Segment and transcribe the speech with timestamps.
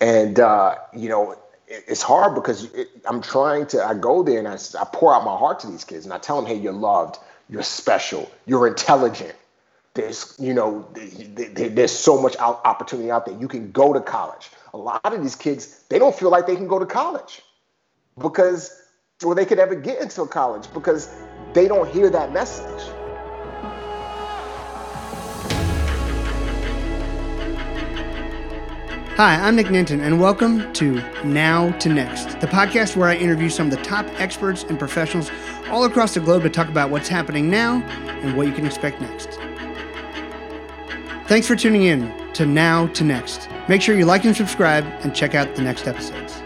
[0.00, 1.36] and uh, you know
[1.68, 3.84] it's hard because it, I'm trying to.
[3.84, 6.18] I go there and I, I pour out my heart to these kids, and I
[6.18, 7.18] tell them, "Hey, you're loved.
[7.48, 8.30] You're special.
[8.46, 9.34] You're intelligent.
[9.94, 13.36] There's, you know, there's so much opportunity out there.
[13.36, 14.50] You can go to college.
[14.72, 17.42] A lot of these kids, they don't feel like they can go to college
[18.16, 18.70] because,
[19.24, 21.12] or they could ever get into college because
[21.54, 22.88] they don't hear that message.
[29.20, 33.50] Hi, I'm Nick Nanton, and welcome to Now to Next, the podcast where I interview
[33.50, 35.30] some of the top experts and professionals
[35.68, 37.82] all across the globe to talk about what's happening now
[38.22, 39.38] and what you can expect next.
[41.26, 43.50] Thanks for tuning in to Now to Next.
[43.68, 46.42] Make sure you like and subscribe and check out the next episodes.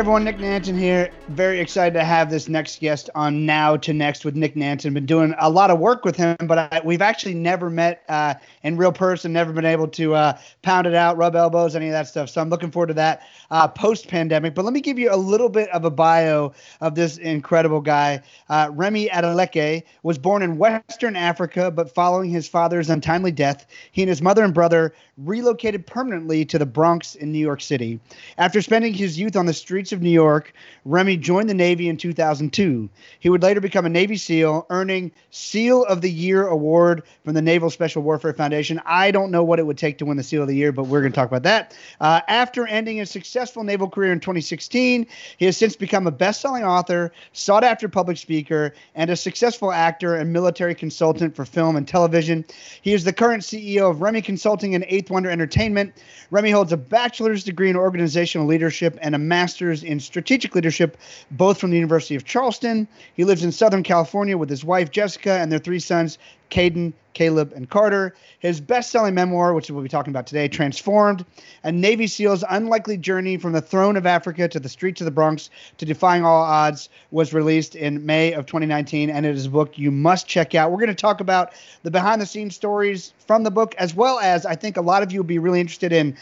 [0.00, 1.10] Everyone, Nick Nanton here.
[1.28, 4.94] Very excited to have this next guest on Now to Next with Nick Nanton.
[4.94, 8.32] Been doing a lot of work with him, but I, we've actually never met uh,
[8.62, 11.92] in real person, never been able to uh, pound it out, rub elbows, any of
[11.92, 12.28] that stuff.
[12.28, 14.54] So I'm looking forward to that uh, post pandemic.
[14.54, 18.22] But let me give you a little bit of a bio of this incredible guy.
[18.48, 24.02] Uh, Remi Adeleke was born in Western Africa, but following his father's untimely death, he
[24.02, 28.00] and his mother and brother relocated permanently to the Bronx in New York City.
[28.38, 30.52] After spending his youth on the streets of New York,
[30.84, 32.88] Remi joined the Navy in 2002.
[33.18, 37.42] He would later become a Navy SEAL, earning SEAL of the Year award from the
[37.42, 38.49] Naval Special Warfare Foundation.
[38.52, 40.84] I don't know what it would take to win the SEAL of the Year, but
[40.84, 41.76] we're going to talk about that.
[42.00, 45.06] Uh, after ending his successful naval career in 2016,
[45.36, 50.32] he has since become a best-selling author, sought-after public speaker, and a successful actor and
[50.32, 52.44] military consultant for film and television.
[52.82, 55.92] He is the current CEO of Remi Consulting and Eighth Wonder Entertainment.
[56.30, 60.96] Remi holds a bachelor's degree in organizational leadership and a master's in strategic leadership,
[61.30, 62.86] both from the University of Charleston.
[63.14, 66.18] He lives in Southern California with his wife, Jessica, and their three sons,
[66.50, 68.14] Caden, Caleb, and Carter.
[68.38, 71.24] His best selling memoir, which we'll be talking about today, Transformed,
[71.64, 75.10] a Navy SEAL's unlikely journey from the throne of Africa to the streets of the
[75.10, 79.10] Bronx to defying all odds, was released in May of 2019.
[79.10, 80.70] And it is a book you must check out.
[80.70, 81.52] We're going to talk about
[81.82, 85.02] the behind the scenes stories from the book, as well as I think a lot
[85.02, 86.16] of you will be really interested in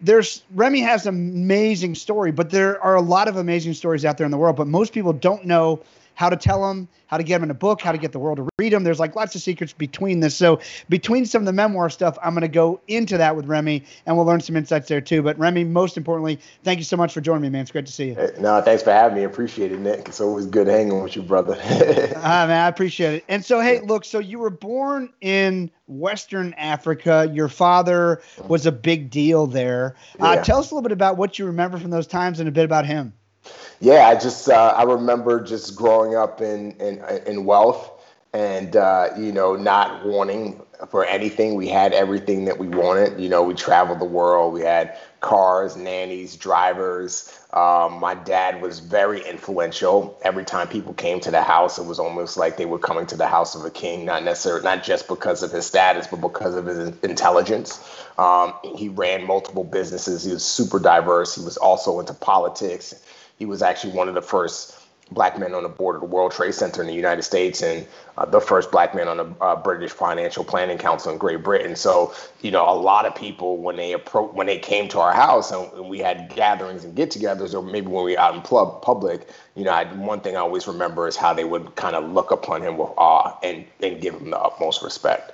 [0.00, 4.18] there's Remi has an amazing story, but there are a lot of amazing stories out
[4.18, 5.82] there in the world, but most people don't know
[6.14, 8.18] how to tell them, how to get them in a book, how to get the
[8.18, 8.84] world to read them.
[8.84, 10.36] There's like lots of secrets between this.
[10.36, 13.84] So between some of the memoir stuff, I'm going to go into that with Remi,
[14.06, 15.22] and we'll learn some insights there too.
[15.22, 17.62] But Remi, most importantly, thank you so much for joining me, man.
[17.62, 18.14] It's great to see you.
[18.14, 19.24] Hey, no, thanks for having me.
[19.24, 20.08] Appreciate it, Nick.
[20.08, 21.56] It's always good hanging with you, brother.
[22.16, 23.24] ah, man, I appreciate it.
[23.28, 27.30] And so, hey, look, so you were born in Western Africa.
[27.32, 29.96] Your father was a big deal there.
[30.18, 32.52] Uh, Tell us a little bit about what you remember from those times and a
[32.52, 33.12] bit about him
[33.80, 37.90] yeah, I just uh, I remember just growing up in in, in wealth
[38.32, 40.60] and uh, you know not wanting
[40.90, 41.54] for anything.
[41.54, 43.20] We had everything that we wanted.
[43.20, 44.52] You know, we traveled the world.
[44.52, 47.38] We had cars, nannies, drivers.
[47.52, 50.18] Um, my dad was very influential.
[50.22, 53.16] Every time people came to the house, it was almost like they were coming to
[53.16, 54.04] the house of a king.
[54.04, 57.80] Not necessarily, not just because of his status, but because of his intelligence.
[58.18, 60.24] Um, he ran multiple businesses.
[60.24, 61.36] He was super diverse.
[61.36, 62.94] He was also into politics
[63.38, 64.78] he was actually one of the first
[65.10, 67.86] black men on the board of the World Trade Center in the United States and
[68.16, 71.76] uh, the first black man on the uh, British Financial Planning Council in Great Britain.
[71.76, 75.12] So, you know, a lot of people when they appro- when they came to our
[75.12, 78.40] house and, and we had gatherings and get-togethers, or maybe when we were out in
[78.40, 81.94] pub- public, you know, I, one thing I always remember is how they would kind
[81.94, 85.32] of look upon him with awe and and give him the utmost respect.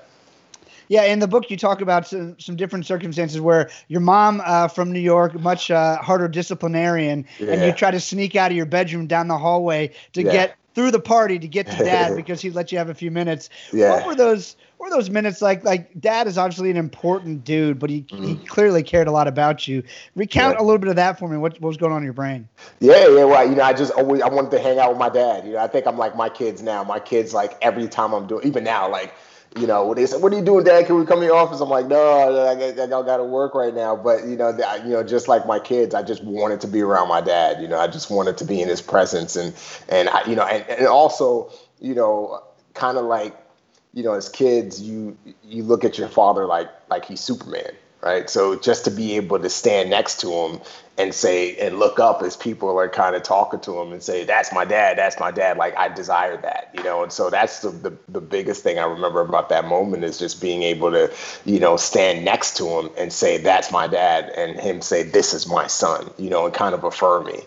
[0.90, 4.66] Yeah, in the book you talk about some, some different circumstances where your mom uh,
[4.66, 7.52] from New York, much uh, harder disciplinarian, yeah.
[7.52, 10.32] and you try to sneak out of your bedroom down the hallway to yeah.
[10.32, 13.12] get through the party to get to dad because he'd let you have a few
[13.12, 13.50] minutes.
[13.72, 13.90] Yeah.
[13.90, 14.56] What were those?
[14.78, 15.62] What were those minutes like?
[15.62, 18.26] Like dad is obviously an important dude, but he, mm.
[18.26, 19.84] he clearly cared a lot about you.
[20.16, 20.62] Recount yeah.
[20.62, 21.36] a little bit of that for me.
[21.36, 22.48] What, what was going on in your brain?
[22.80, 23.24] Yeah, yeah.
[23.24, 25.46] Well, you know, I just always I wanted to hang out with my dad.
[25.46, 26.82] You know, I think I'm like my kids now.
[26.82, 29.14] My kids like every time I'm doing, even now, like
[29.56, 30.86] you know, they said, "What are you doing, Dad?
[30.86, 33.54] Can we come to your office?" I'm like, "No, I, I, I got to work
[33.54, 34.50] right now." But you know,
[34.84, 37.60] you know, just like my kids, I just wanted to be around my dad.
[37.60, 39.54] You know, I just wanted to be in his presence, and
[39.88, 41.50] and I, you know, and, and also,
[41.80, 42.42] you know,
[42.74, 43.36] kind of like,
[43.92, 48.30] you know, as kids, you you look at your father like like he's Superman right?
[48.30, 50.60] So just to be able to stand next to him
[51.00, 54.24] and say and look up as people are kind of talking to him and say,
[54.24, 54.98] "That's my dad.
[54.98, 57.02] That's my dad." Like I desire that, you know.
[57.02, 60.40] And so that's the, the the biggest thing I remember about that moment is just
[60.42, 61.10] being able to,
[61.46, 65.32] you know, stand next to him and say, "That's my dad," and him say, "This
[65.32, 67.40] is my son," you know, and kind of affirm me.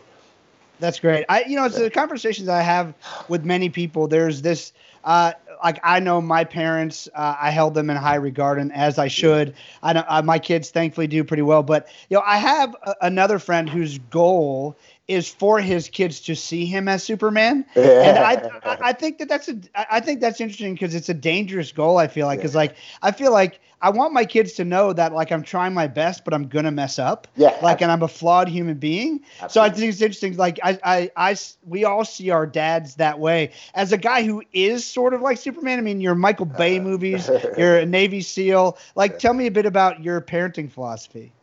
[0.80, 1.26] That's great.
[1.30, 2.94] I, you know, it's the conversations I have
[3.30, 4.08] with many people.
[4.08, 4.74] There's this.
[5.04, 5.34] Uh,
[5.64, 9.08] like I know my parents, uh, I held them in high regard, and as I
[9.08, 9.56] should.
[9.82, 12.96] I know uh, my kids thankfully do pretty well, but you know, I have a,
[13.02, 14.78] another friend whose goal
[15.14, 19.50] is for his kids to see him as Superman, and I I think that that's
[19.50, 21.98] a I think that's interesting because it's a dangerous goal.
[21.98, 25.12] I feel like because like I feel like I want my kids to know that
[25.12, 27.28] like I'm trying my best, but I'm gonna mess up.
[27.36, 27.58] Yeah.
[27.62, 29.20] Like, and I'm a flawed human being.
[29.42, 29.50] Absolutely.
[29.50, 30.38] So I think it's interesting.
[30.38, 33.52] Like I, I, I, we all see our dads that way.
[33.74, 36.82] As a guy who is sort of like Superman, I mean, your Michael Bay uh,
[36.82, 38.78] movies, you're a Navy SEAL.
[38.96, 41.34] Like, tell me a bit about your parenting philosophy.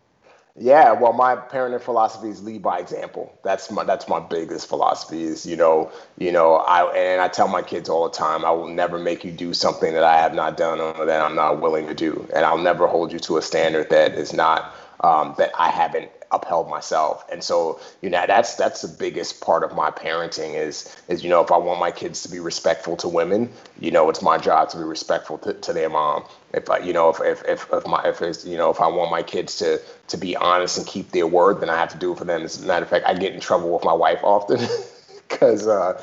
[0.60, 3.32] Yeah, well, my parenting philosophy is lead by example.
[3.44, 5.24] That's my that's my biggest philosophy.
[5.24, 8.52] Is you know, you know, I and I tell my kids all the time, I
[8.52, 11.60] will never make you do something that I have not done or that I'm not
[11.60, 15.34] willing to do, and I'll never hold you to a standard that is not um,
[15.38, 17.24] that I haven't upheld myself.
[17.30, 21.30] And so, you know, that's that's the biggest part of my parenting is is you
[21.30, 23.50] know, if I want my kids to be respectful to women,
[23.80, 26.24] you know, it's my job to be respectful to, to their mom.
[26.52, 28.88] If I, you know, if if if, if my if it's you know, if I
[28.88, 31.98] want my kids to to be honest and keep their word, then I have to
[31.98, 32.42] do it for them.
[32.42, 34.60] As a matter of fact, I get in trouble with my wife often
[35.28, 36.02] because uh,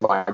[0.00, 0.24] my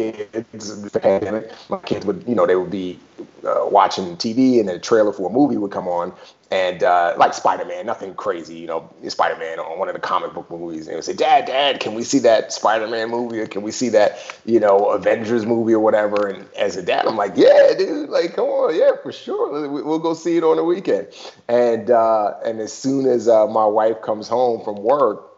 [0.00, 2.98] kids, the pandemic, my kids would, you know, they would be
[3.44, 6.12] uh, watching TV and a trailer for a movie would come on,
[6.50, 10.00] and uh, like Spider Man, nothing crazy, you know, Spider Man on one of the
[10.00, 13.10] comic book movies, and they would say, Dad, Dad, can we see that Spider Man
[13.10, 16.26] movie, or can we see that, you know, Avengers movie or whatever?
[16.26, 19.98] And as a dad, I'm like, Yeah, dude, like, come on, yeah, for sure, we'll
[19.98, 21.08] go see it on the weekend.
[21.48, 25.29] And uh, and as soon as uh, my wife comes home from work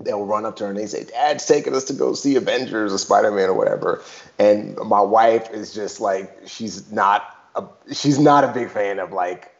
[0.00, 2.92] they'll run up to her and they say, Dad's taking us to go see Avengers
[2.92, 4.02] or Spider Man or whatever.
[4.38, 7.22] And my wife is just like, she's not
[7.54, 9.52] a, she's not a big fan of like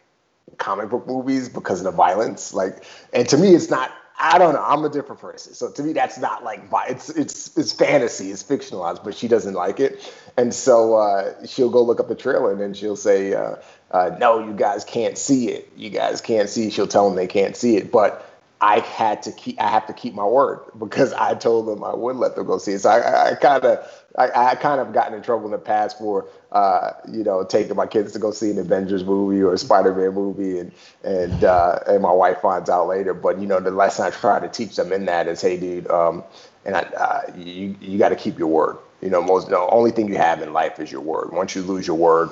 [0.59, 2.55] comic book movies because of the violence.
[2.55, 3.93] Like, and to me, it's not.
[4.25, 4.63] I don't know.
[4.63, 8.45] I'm a different person, so to me, that's not like it's it's it's fantasy, it's
[8.45, 12.53] fictionalized, but she doesn't like it, and so uh, she'll go look up the trailer
[12.53, 13.57] and then she'll say, uh,
[13.91, 15.73] uh, "No, you guys can't see it.
[15.77, 18.32] You guys can't see." She'll tell them they can't see it, but
[18.63, 21.95] I had to keep I have to keep my word because I told them I
[21.95, 22.79] would let them go see it.
[22.79, 26.27] So I kind of I, I kind of gotten in trouble in the past for
[26.53, 30.15] uh, you know taking my kids to go see an Avengers movie or a Spider-Man
[30.15, 30.71] movie, and
[31.03, 33.15] and uh, and my wife finds out later.
[33.15, 35.91] But you know the lesson I try to teach them in that is, hey, dude,
[35.91, 36.23] um,
[36.65, 38.79] and I, uh, you you got to keep your word.
[39.01, 41.33] You know, most the only thing you have in life is your word.
[41.33, 42.31] Once you lose your word,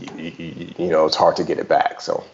[0.00, 2.00] you, you, you know it's hard to get it back.
[2.00, 2.24] So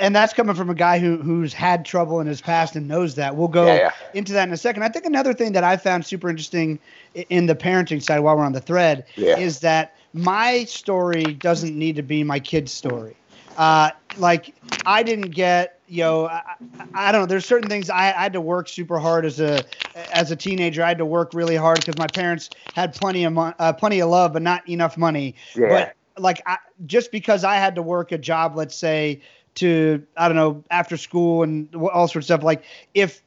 [0.00, 3.14] and that's coming from a guy who who's had trouble in his past and knows
[3.16, 3.36] that.
[3.36, 3.90] We'll go yeah, yeah.
[4.14, 4.82] into that in a second.
[4.82, 6.78] I think another thing that I found super interesting
[7.14, 9.38] in the parenting side while we're on the thread yeah.
[9.38, 13.16] is that my story doesn't need to be my kid's story.
[13.56, 14.54] Uh, like
[14.86, 16.42] I didn't get, you know, I,
[16.94, 17.26] I, don't know.
[17.26, 19.62] There's certain things I, I, had to work super hard as a
[20.12, 20.82] as a teenager.
[20.82, 24.08] I had to work really hard because my parents had plenty of uh, plenty of
[24.08, 25.34] love, but not enough money.
[25.54, 25.68] Yeah.
[25.68, 29.20] But like I, just because I had to work a job, let's say
[29.56, 32.42] to I don't know after school and all sorts of stuff.
[32.42, 32.64] Like
[32.94, 33.22] if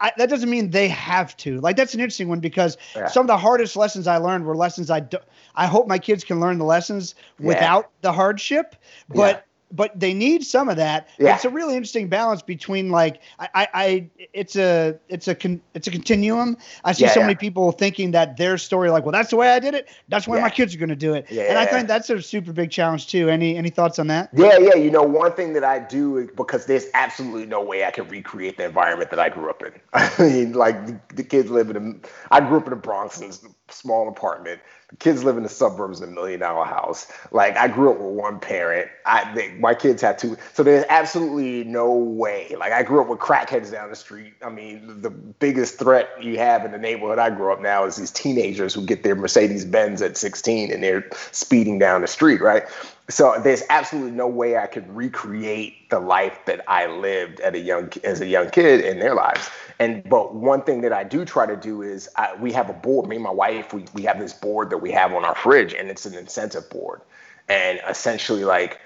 [0.00, 1.60] I, that doesn't mean they have to.
[1.60, 3.08] Like that's an interesting one because yeah.
[3.08, 5.18] some of the hardest lessons I learned were lessons I do,
[5.54, 7.46] I hope my kids can learn the lessons yeah.
[7.46, 8.76] without the hardship,
[9.08, 11.08] but but they need some of that.
[11.18, 11.34] Yeah.
[11.34, 15.60] It's a really interesting balance between like I, I, I it's a it's a con,
[15.74, 16.56] it's a continuum.
[16.84, 17.26] I see yeah, so yeah.
[17.26, 19.88] many people thinking that their story like, well, that's the way I did it.
[20.08, 21.26] That's why my kids are going to do it.
[21.30, 21.44] Yeah.
[21.44, 23.28] And I think that's a super big challenge too.
[23.28, 24.30] Any any thoughts on that?
[24.32, 24.74] Yeah, yeah.
[24.74, 28.56] You know, one thing that I do because there's absolutely no way I can recreate
[28.58, 29.72] the environment that I grew up in.
[29.92, 32.34] I mean, like the, the kids live in a.
[32.34, 35.48] I grew up in the Bronx in a small apartment The kids live in the
[35.48, 37.10] suburbs in a million dollar house.
[37.32, 38.88] Like I grew up with one parent.
[39.04, 40.36] I they, my kids had two.
[40.54, 42.54] So there's absolutely no way.
[42.58, 44.34] Like I grew up with crackheads down the street.
[44.42, 47.96] I mean, the biggest threat you have in the neighborhood I grew up now is
[47.96, 52.40] these teenagers who get their Mercedes Benz at 16 and they're speeding down the street,
[52.40, 52.64] right?
[53.08, 57.58] So there's absolutely no way I could recreate the life that I lived at a
[57.58, 59.48] young as a young kid in their lives.
[59.78, 62.72] And but one thing that I do try to do is I, we have a
[62.72, 63.08] board.
[63.08, 65.72] Me and my wife, we we have this board that we have on our fridge,
[65.72, 67.00] and it's an incentive board.
[67.48, 68.80] And essentially, like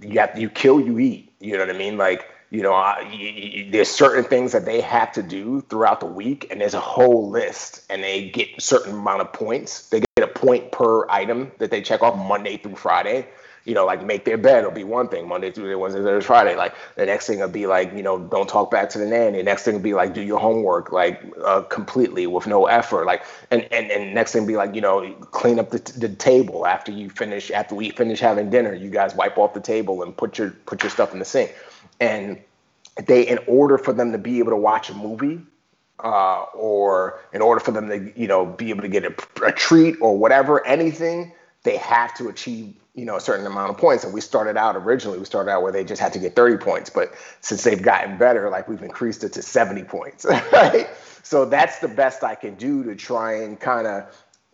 [0.00, 1.32] you have you kill, you eat.
[1.40, 1.96] You know what I mean?
[1.96, 2.94] Like you know,
[3.70, 7.30] there's certain things that they have to do throughout the week, and there's a whole
[7.30, 9.88] list, and they get certain amount of points.
[9.88, 10.02] They
[10.40, 13.26] point per item that they check off Monday through Friday
[13.64, 16.56] you know, like make their bed will be one thing Monday, Tuesday, Wednesday, Thursday, Friday.
[16.56, 19.38] Like the next thing will be like, you know, don't talk back to the nanny.
[19.38, 23.04] The next thing will be like, do your homework like uh, completely with no effort.
[23.04, 26.66] Like, and, and, and next thing be like, you know, clean up the, the table
[26.66, 30.16] after you finish, after we finish having dinner, you guys wipe off the table and
[30.16, 31.54] put your, put your stuff in the sink.
[32.00, 32.40] And
[33.06, 35.40] they, in order for them to be able to watch a movie,
[36.04, 39.14] uh, or in order for them to you know be able to get a,
[39.44, 43.78] a treat or whatever anything they have to achieve you know a certain amount of
[43.78, 44.04] points.
[44.04, 46.62] And we started out originally we started out where they just had to get 30
[46.62, 46.90] points.
[46.90, 50.88] But since they've gotten better like we've increased it to 70 points right?
[51.22, 54.04] So that's the best i can do to try and kind of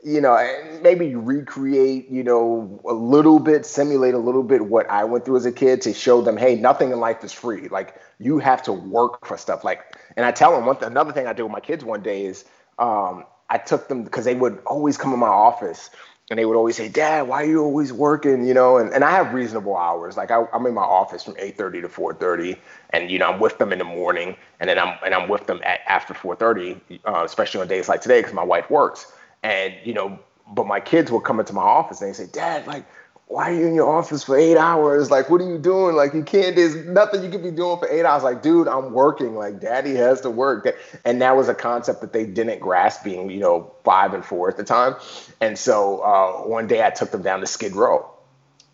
[0.06, 0.36] you know
[0.82, 5.36] maybe recreate you know a little bit simulate a little bit what i went through
[5.36, 8.62] as a kid to show them hey nothing in life is free like you have
[8.62, 11.42] to work for stuff like and i tell them one th- another thing i do
[11.42, 12.44] with my kids one day is
[12.78, 15.90] um, i took them because they would always come in my office
[16.30, 19.04] and they would always say, "Dad, why are you always working?" You know, and, and
[19.04, 20.16] I have reasonable hours.
[20.16, 22.58] Like I, am in my office from 8:30 to 4:30,
[22.90, 25.46] and you know I'm with them in the morning, and then I'm and I'm with
[25.46, 29.12] them at after 4:30, uh, especially on days like today because my wife works.
[29.46, 32.66] And you know, but my kids will come into my office and they say, "Dad,
[32.66, 32.84] like,
[33.28, 35.10] why are you in your office for eight hours?
[35.10, 35.96] Like, what are you doing?
[35.96, 38.22] Like, you can't, there's nothing you could be doing for eight hours.
[38.22, 39.34] Like, dude, I'm working.
[39.34, 40.68] Like, daddy has to work.
[41.04, 44.48] And that was a concept that they didn't grasp being, you know, five and four
[44.48, 44.94] at the time.
[45.40, 48.08] And so uh, one day I took them down to Skid Row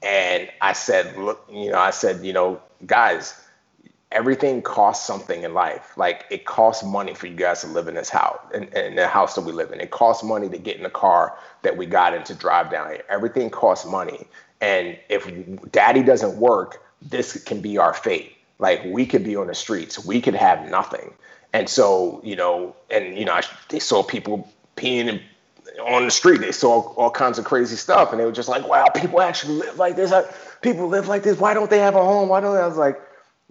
[0.03, 3.35] and I said, look, you know, I said, you know, guys,
[4.13, 5.93] everything costs something in life.
[5.97, 9.09] Like it costs money for you guys to live in this house, in, in the
[9.09, 9.81] house that we live in.
[9.81, 12.91] It costs money to get in the car that we got in to drive down
[12.91, 13.03] here.
[13.09, 14.27] Everything costs money.
[14.61, 15.29] And if
[15.73, 18.37] daddy doesn't work, this can be our fate.
[18.59, 21.13] Like we could be on the streets, we could have nothing.
[21.53, 25.21] And so, you know, and you know, they saw people peeing and
[25.85, 26.41] on the street.
[26.41, 29.57] They saw all kinds of crazy stuff, and they were just like, "Wow, people actually
[29.57, 30.13] live like this.
[30.61, 31.39] People live like this.
[31.39, 32.29] Why don't they have a home?
[32.29, 33.01] Why don't they?" I was like,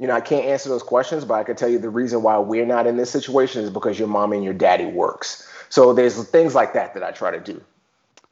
[0.01, 2.39] you know, I can't answer those questions, but I can tell you the reason why
[2.39, 5.47] we're not in this situation is because your mom and your daddy works.
[5.69, 7.63] So there's things like that that I try to do.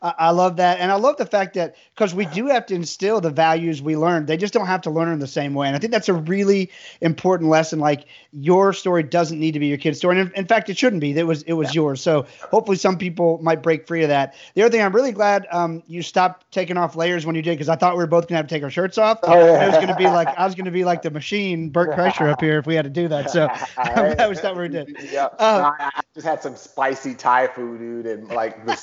[0.01, 0.79] I love that.
[0.79, 3.98] And I love the fact that because we do have to instill the values we
[3.98, 5.68] learn, they just don't have to learn them the same way.
[5.68, 7.79] And I think that's a really important lesson.
[7.79, 10.18] Like your story doesn't need to be your kid's story.
[10.18, 11.12] And in, in fact, it shouldn't be.
[11.12, 11.82] It was it was yeah.
[11.82, 12.01] yours.
[12.01, 14.36] So hopefully some people might break free of that.
[14.53, 17.51] The other thing, I'm really glad um, you stopped taking off layers when you did
[17.51, 19.20] because I thought we were both gonna have to take our shirts off.
[19.24, 19.65] Oh, yeah.
[19.65, 22.39] It was gonna be like I was gonna be like the machine, Bert Kreischer up
[22.39, 23.32] here if we had to do that.
[23.32, 24.96] So that was that we did.
[25.12, 25.25] Yeah.
[25.25, 28.77] Um, no, I just had some spicy Thai food, dude, and like the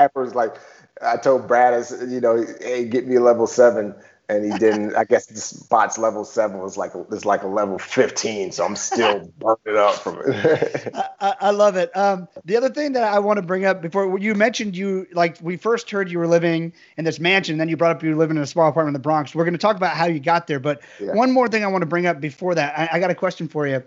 [0.00, 0.56] peppers like
[1.02, 3.94] I told Brad, you know, hey, get me a level seven,
[4.28, 4.94] and he didn't.
[4.94, 8.76] I guess the spot's level seven was like it's like a level fifteen, so I'm
[8.76, 10.94] still burning up from it.
[11.20, 11.94] I, I, love it.
[11.96, 15.38] Um, the other thing that I want to bring up before you mentioned you like
[15.42, 18.16] we first heard you were living in this mansion, then you brought up you were
[18.16, 19.34] living in a small apartment in the Bronx.
[19.34, 21.12] We're going to talk about how you got there, but yeah.
[21.12, 23.48] one more thing I want to bring up before that, I, I got a question
[23.48, 23.82] for you.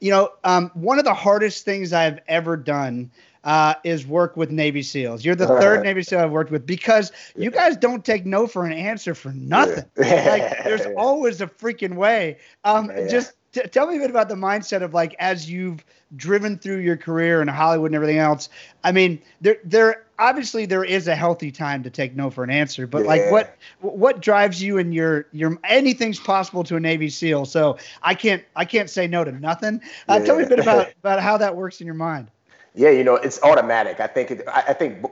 [0.00, 3.10] You know, um, one of the hardest things I've ever done
[3.44, 5.24] uh, is work with Navy SEALs.
[5.24, 8.66] You're the third Navy SEAL I've worked with because you guys don't take no for
[8.66, 9.84] an answer for nothing.
[9.96, 12.38] like there's always a freaking way.
[12.64, 13.08] Um, yeah.
[13.08, 15.84] Just t- tell me a bit about the mindset of like as you've
[16.16, 18.48] driven through your career in Hollywood and everything else.
[18.84, 22.50] I mean, there there obviously there is a healthy time to take no for an
[22.50, 23.08] answer, but yeah.
[23.08, 27.46] like what what drives you and your your anything's possible to a Navy SEAL.
[27.46, 29.80] So I can't I can't say no to nothing.
[30.08, 30.26] Uh, yeah.
[30.26, 32.30] Tell me a bit about about how that works in your mind.
[32.74, 34.00] Yeah, you know, it's automatic.
[34.00, 35.04] I think it, I think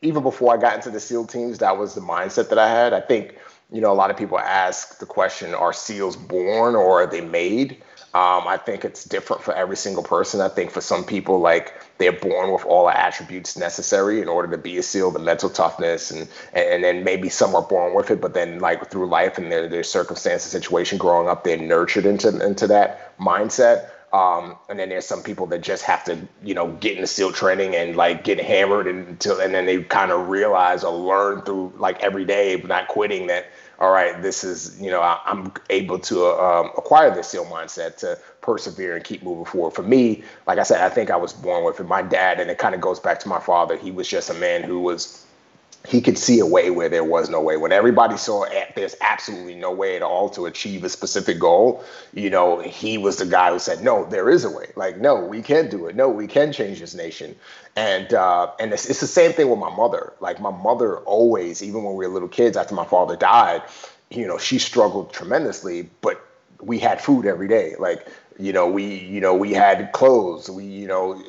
[0.00, 2.92] even before I got into the SEAL teams, that was the mindset that I had.
[2.92, 3.36] I think
[3.72, 7.20] you know a lot of people ask the question: Are SEALs born or are they
[7.20, 7.78] made?
[8.12, 10.40] Um, I think it's different for every single person.
[10.40, 14.50] I think for some people, like they're born with all the attributes necessary in order
[14.50, 18.10] to be a SEAL, the mental toughness, and and then maybe some are born with
[18.10, 22.06] it, but then like through life and their their circumstances, situation, growing up, they're nurtured
[22.06, 23.90] into into that mindset.
[24.12, 27.32] Um, and then there's some people that just have to, you know, get into SEAL
[27.32, 31.72] training and like get hammered until, and then they kind of realize or learn through
[31.76, 33.46] like every day, not quitting that,
[33.78, 37.98] all right, this is, you know, I, am able to um, acquire this SEAL mindset
[37.98, 39.74] to persevere and keep moving forward.
[39.74, 41.84] For me, like I said, I think I was born with it.
[41.84, 44.34] My dad, and it kind of goes back to my father, he was just a
[44.34, 45.24] man who was
[45.88, 47.56] he could see a way where there was no way.
[47.56, 48.44] When everybody saw
[48.76, 51.82] there's absolutely no way at all to achieve a specific goal,
[52.12, 54.70] you know, he was the guy who said, "No, there is a way.
[54.76, 55.96] Like, no, we can do it.
[55.96, 57.34] No, we can change this nation."
[57.76, 60.12] And uh, and it's, it's the same thing with my mother.
[60.20, 63.62] Like my mother always, even when we were little kids, after my father died,
[64.10, 66.20] you know, she struggled tremendously, but
[66.60, 67.74] we had food every day.
[67.78, 68.06] Like
[68.38, 71.22] you know we you know we had clothes we you know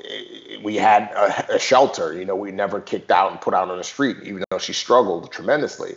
[0.63, 3.77] we had a, a, shelter you know we never kicked out and put out on
[3.77, 5.95] the street even though she struggled tremendously.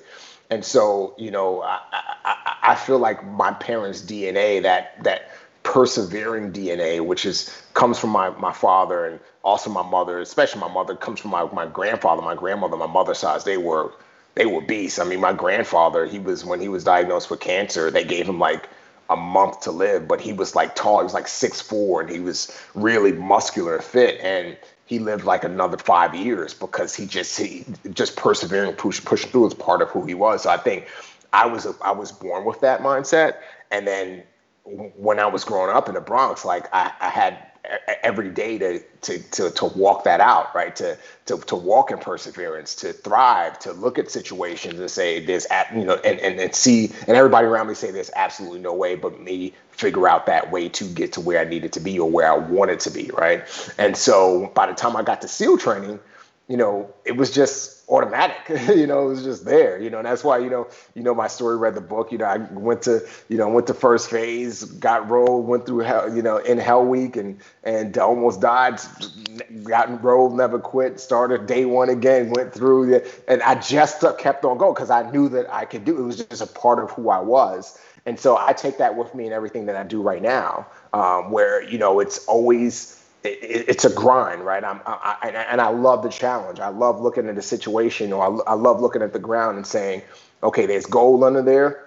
[0.50, 1.80] And so you know i
[2.24, 5.30] i, I feel like my parents dna that that
[5.62, 10.72] persevering dna which is comes from my my father and also my mother especially my
[10.72, 13.92] mother comes from my, my grandfather my grandmother my mother's side they were
[14.34, 14.98] they were beasts.
[14.98, 18.38] I mean my grandfather he was when he was diagnosed with cancer they gave him
[18.38, 18.68] like
[19.10, 20.98] a month to live, but he was like tall.
[20.98, 24.20] He was like six four, and he was really muscular fit.
[24.20, 24.56] And
[24.86, 29.42] he lived like another five years because he just he just persevering, push pushing through
[29.42, 30.42] was part of who he was.
[30.42, 30.86] So I think
[31.32, 33.36] I was I was born with that mindset,
[33.70, 34.22] and then
[34.96, 37.38] when I was growing up in the Bronx, like I, I had
[38.02, 40.74] every day to, to to to walk that out, right?
[40.76, 45.46] To to to walk in perseverance, to thrive, to look at situations and say there's
[45.46, 48.74] at you know and, and and see and everybody around me say there's absolutely no
[48.74, 51.98] way but me figure out that way to get to where I needed to be
[51.98, 53.44] or where I wanted to be, right?
[53.78, 56.00] And so by the time I got to SEAL training,
[56.48, 58.36] you know, it was just automatic.
[58.68, 59.80] you know, it was just there.
[59.80, 61.56] You know, and that's why you know, you know, my story.
[61.56, 62.12] Read the book.
[62.12, 65.80] You know, I went to you know went to first phase, got rolled, went through
[65.80, 66.14] hell.
[66.14, 68.80] You know, in Hell Week, and and almost died.
[69.64, 71.00] Got enrolled, never quit.
[71.00, 72.30] Started day one again.
[72.30, 73.24] Went through, it.
[73.26, 75.98] and I just kept on going because I knew that I could do.
[75.98, 77.78] It was just a part of who I was.
[78.06, 81.30] And so I take that with me in everything that I do right now, um,
[81.30, 84.62] where you know it's always it, it's a grind, right?
[84.62, 86.60] I'm, I, and I love the challenge.
[86.60, 89.66] I love looking at the situation, or I, I love looking at the ground and
[89.66, 90.02] saying,
[90.42, 91.83] okay, there's gold under there.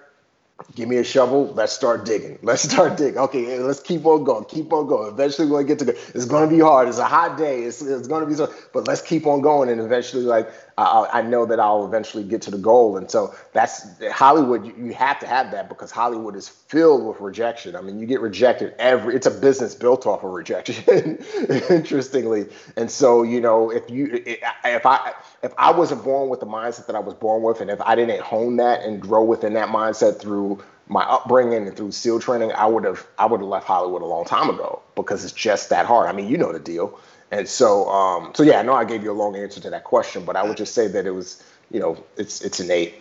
[0.74, 1.52] Give me a shovel.
[1.54, 2.38] Let's start digging.
[2.42, 3.18] Let's start digging.
[3.18, 4.44] Okay, let's keep on going.
[4.46, 5.12] Keep on going.
[5.12, 6.16] Eventually, we're gonna get to.
[6.16, 6.88] It's gonna be hard.
[6.88, 7.62] It's a hot day.
[7.62, 9.68] It's, it's gonna be so, but let's keep on going.
[9.68, 12.96] And eventually, like I, I know that I'll eventually get to the goal.
[12.96, 14.66] And so that's Hollywood.
[14.66, 17.76] You, you have to have that because Hollywood is filled with rejection.
[17.76, 19.14] I mean, you get rejected every.
[19.14, 21.18] It's a business built off of rejection,
[21.70, 22.46] interestingly.
[22.76, 26.86] And so you know, if you if I if I wasn't born with the mindset
[26.86, 29.68] that I was born with, and if I didn't hone that and grow within that
[29.68, 30.47] mindset through
[30.88, 34.06] my upbringing and through SEAL training, I would have I would have left Hollywood a
[34.06, 36.08] long time ago because it's just that hard.
[36.08, 36.98] I mean, you know the deal.
[37.30, 39.84] And so, um, so yeah, I know I gave you a long answer to that
[39.84, 42.94] question, but I would just say that it was, you know, it's it's innate.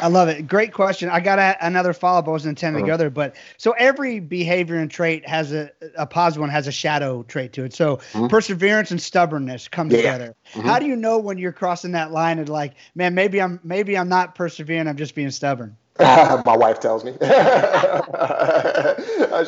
[0.00, 0.46] I love it.
[0.46, 1.08] Great question.
[1.08, 2.28] I got a, another follow up.
[2.28, 2.86] I wasn't intending uh-huh.
[2.86, 6.66] to go there, but so every behavior and trait has a, a positive one has
[6.66, 7.72] a shadow trait to it.
[7.72, 8.26] So mm-hmm.
[8.26, 9.96] perseverance and stubbornness come yeah.
[9.96, 10.34] together.
[10.52, 10.68] Mm-hmm.
[10.68, 13.96] How do you know when you're crossing that line and like, man, maybe I'm maybe
[13.96, 14.86] I'm not persevering.
[14.86, 15.78] I'm just being stubborn.
[16.00, 17.12] My wife tells me.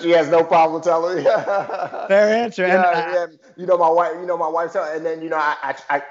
[0.03, 1.23] she has no problem telling me.
[2.09, 2.67] Fair answer.
[2.67, 4.13] Yeah, you know my wife.
[4.21, 4.73] You know my wife.
[4.73, 6.03] Tell, and then you know I, I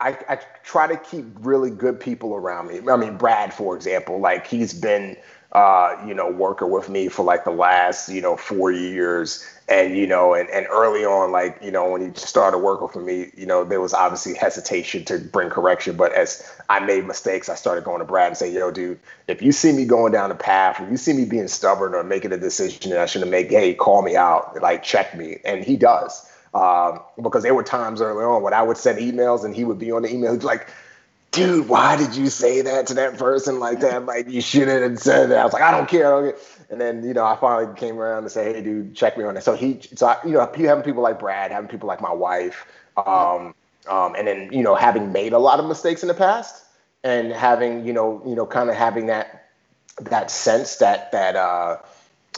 [0.00, 2.80] I I try to keep really good people around me.
[2.90, 5.16] I mean Brad, for example, like he's been
[5.58, 9.44] uh, you know, working with me for like the last, you know, four years.
[9.68, 13.02] And, you know, and, and early on, like, you know, when he started working for
[13.02, 15.96] me, you know, there was obviously hesitation to bring correction.
[15.96, 19.42] But as I made mistakes, I started going to Brad and saying, yo, dude, if
[19.42, 22.32] you see me going down a path, if you see me being stubborn or making
[22.32, 25.38] a decision that I shouldn't make, hey, call me out, like check me.
[25.44, 26.24] And he does.
[26.54, 29.78] Um, because there were times early on when I would send emails and he would
[29.78, 30.70] be on the email, like,
[31.30, 34.06] dude, why did you say that to that person like that?
[34.06, 35.38] Like you shouldn't have said that.
[35.38, 36.06] I was like, I don't care.
[36.06, 36.40] I don't care.
[36.70, 39.36] And then, you know, I finally came around to say, hey, dude, check me on
[39.36, 39.42] it.
[39.42, 42.66] So he, so I, you know, having people like Brad, having people like my wife,
[42.96, 43.54] um,
[43.88, 46.64] um, and then, you know, having made a lot of mistakes in the past
[47.04, 49.48] and having, you know, you know, kind of having that,
[50.02, 51.78] that sense that, that, uh,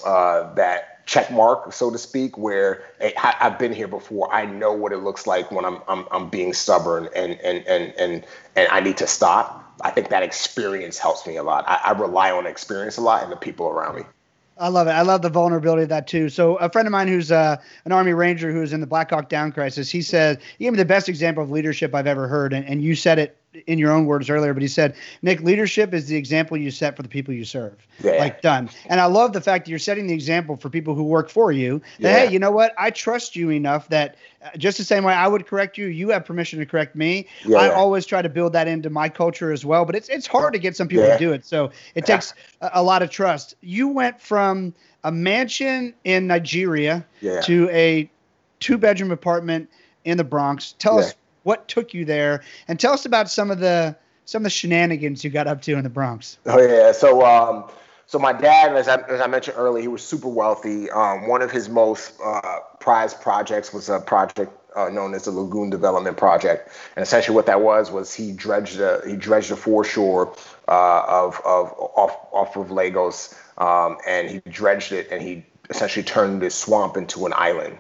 [0.04, 4.32] uh, that check mark, so to speak, where I, have been here before.
[4.32, 7.92] I know what it looks like when I'm I'm, I'm being stubborn and and and
[7.98, 9.74] and and I need to stop.
[9.82, 11.64] I think that experience helps me a lot.
[11.66, 14.02] I, I rely on experience a lot and the people around me.
[14.56, 14.90] I love it.
[14.90, 16.28] I love the vulnerability of that too.
[16.28, 19.28] So a friend of mine who's uh, an Army Ranger who's in the Black Hawk
[19.28, 22.52] Down crisis, he said he gave me the best example of leadership I've ever heard,
[22.52, 25.92] and, and you said it in your own words earlier, but he said, Nick, leadership
[25.92, 27.86] is the example you set for the people you serve.
[28.02, 28.12] Yeah.
[28.12, 28.70] Like done.
[28.86, 31.50] And I love the fact that you're setting the example for people who work for
[31.50, 31.80] you.
[31.98, 32.26] That yeah.
[32.26, 32.72] hey, you know what?
[32.78, 36.10] I trust you enough that uh, just the same way I would correct you, you
[36.10, 37.26] have permission to correct me.
[37.44, 37.58] Yeah.
[37.58, 39.84] I always try to build that into my culture as well.
[39.84, 41.44] But it's it's hard to get some people to do it.
[41.44, 43.56] So it takes a, a, lot of trust.
[43.62, 48.08] You went from a mansion in Nigeria to a
[48.60, 49.68] two bedroom apartment
[50.04, 50.74] in the Bronx.
[50.78, 51.14] Tell us
[51.50, 55.24] what took you there, and tell us about some of the some of the shenanigans
[55.24, 56.38] you got up to in the Bronx.
[56.46, 57.68] Oh yeah, so um,
[58.06, 60.88] so my dad, as I, as I mentioned earlier, he was super wealthy.
[60.92, 65.32] Um, one of his most uh, prized projects was a project uh, known as the
[65.32, 69.56] Lagoon Development Project, and essentially what that was was he dredged a he dredged a
[69.56, 70.32] foreshore
[70.68, 76.04] uh, of of off off of Lagos, um, and he dredged it, and he essentially
[76.04, 77.76] turned this swamp into an island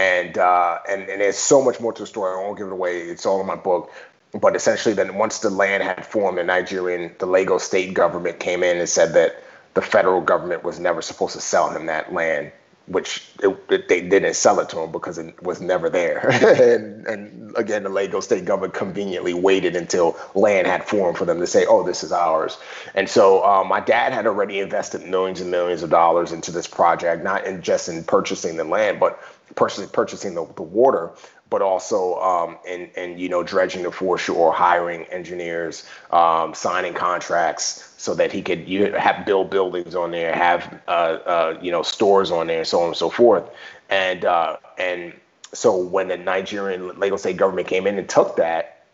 [0.00, 2.32] and uh, and and there's so much more to the story.
[2.32, 3.02] I won't give it away.
[3.02, 3.92] It's all in my book.
[4.40, 8.62] But essentially, then once the land had formed, the Nigerian, the Lagos state government came
[8.62, 9.42] in and said that
[9.74, 12.52] the federal government was never supposed to sell him that land
[12.90, 16.28] which it, it, they didn't sell it to him because it was never there.
[16.30, 21.38] and, and again, the Lagos state government conveniently waited until land had formed for them
[21.38, 22.58] to say, oh, this is ours.
[22.96, 26.66] And so um, my dad had already invested millions and millions of dollars into this
[26.66, 29.20] project, not in just in purchasing the land, but
[29.54, 31.12] purchasing, purchasing the, the water
[31.50, 37.92] but also um, in, in you know dredging the foreshore, hiring engineers, um, signing contracts
[37.98, 41.82] so that he could you have build buildings on there, have uh, uh, you know
[41.82, 43.44] stores on there, and so on and so forth,
[43.90, 45.12] and uh, and
[45.52, 48.86] so when the Nigerian Lagos state government came in and took that,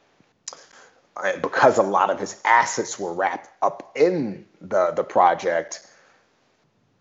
[1.19, 5.87] uh, because a lot of his assets were wrapped up in the the project,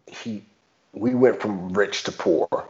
[0.05, 0.43] he
[0.91, 2.67] we went from rich to poor,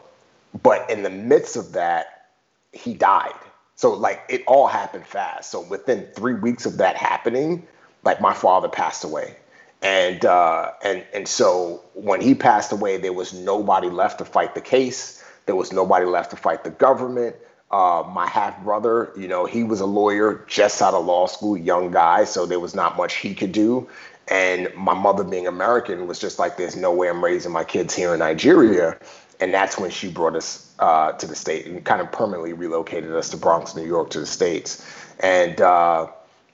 [0.62, 2.28] but in the midst of that
[2.72, 3.34] he died.
[3.76, 5.52] So like it all happened fast.
[5.52, 7.68] So within three weeks of that happening,
[8.04, 9.36] like my father passed away.
[9.82, 14.56] And uh, and and so when he passed away, there was nobody left to fight
[14.56, 15.24] the case.
[15.46, 17.36] There was nobody left to fight the government.
[17.70, 21.58] Uh, my half brother, you know, he was a lawyer just out of law school,
[21.58, 23.88] young guy, so there was not much he could do.
[24.28, 27.94] And my mother, being American, was just like, "There's no way I'm raising my kids
[27.94, 28.98] here in Nigeria."
[29.40, 33.12] And that's when she brought us uh, to the state and kind of permanently relocated
[33.12, 34.86] us to Bronx, New York, to the states.
[35.20, 36.08] And uh,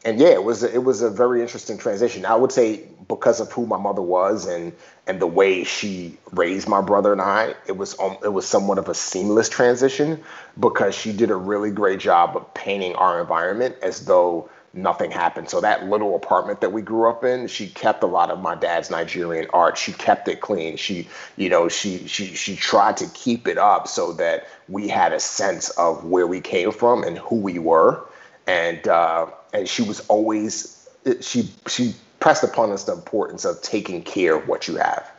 [0.04, 2.26] and yeah, it was it was a very interesting transition.
[2.26, 4.74] I would say because of who my mother was and
[5.06, 8.78] and the way she raised my brother and I, it was um, it was somewhat
[8.78, 10.24] of a seamless transition
[10.60, 15.50] because she did a really great job of painting our environment as though nothing happened.
[15.50, 18.56] So that little apartment that we grew up in, she kept a lot of my
[18.56, 19.78] dad's Nigerian art.
[19.78, 20.78] She kept it clean.
[20.78, 25.14] She, you know, she she she tried to keep it up so that we had
[25.14, 28.06] a sense of where we came from and who we were.
[28.48, 30.88] And uh, and she was always
[31.20, 35.12] she she pressed upon us the importance of taking care of what you have.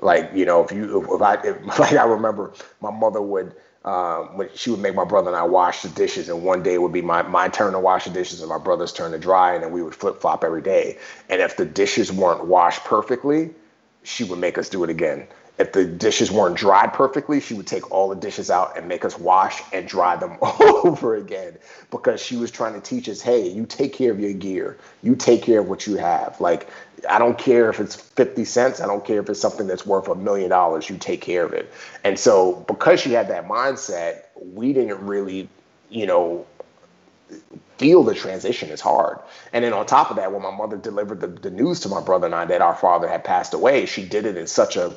[0.00, 4.38] Like you know, if you if I if, like I remember my mother would um,
[4.38, 6.82] when she would make my brother and I wash the dishes, and one day it
[6.82, 9.54] would be my, my turn to wash the dishes and my brother's turn to dry,
[9.54, 10.98] and then we would flip flop every day.
[11.28, 13.50] And if the dishes weren't washed perfectly,
[14.02, 15.26] she would make us do it again.
[15.56, 19.04] If the dishes weren't dried perfectly, she would take all the dishes out and make
[19.04, 20.56] us wash and dry them all
[20.88, 21.56] over again
[21.90, 25.14] because she was trying to teach us, hey, you take care of your gear, you
[25.14, 26.40] take care of what you have.
[26.40, 26.68] Like
[27.08, 28.80] I don't care if it's 50 cents.
[28.80, 30.88] I don't care if it's something that's worth a million dollars.
[30.88, 31.72] You take care of it.
[32.02, 35.48] And so, because she had that mindset, we didn't really,
[35.90, 36.46] you know,
[37.78, 39.18] feel the transition as hard.
[39.52, 42.00] And then on top of that, when my mother delivered the, the news to my
[42.00, 44.96] brother and I that our father had passed away, she did it in such a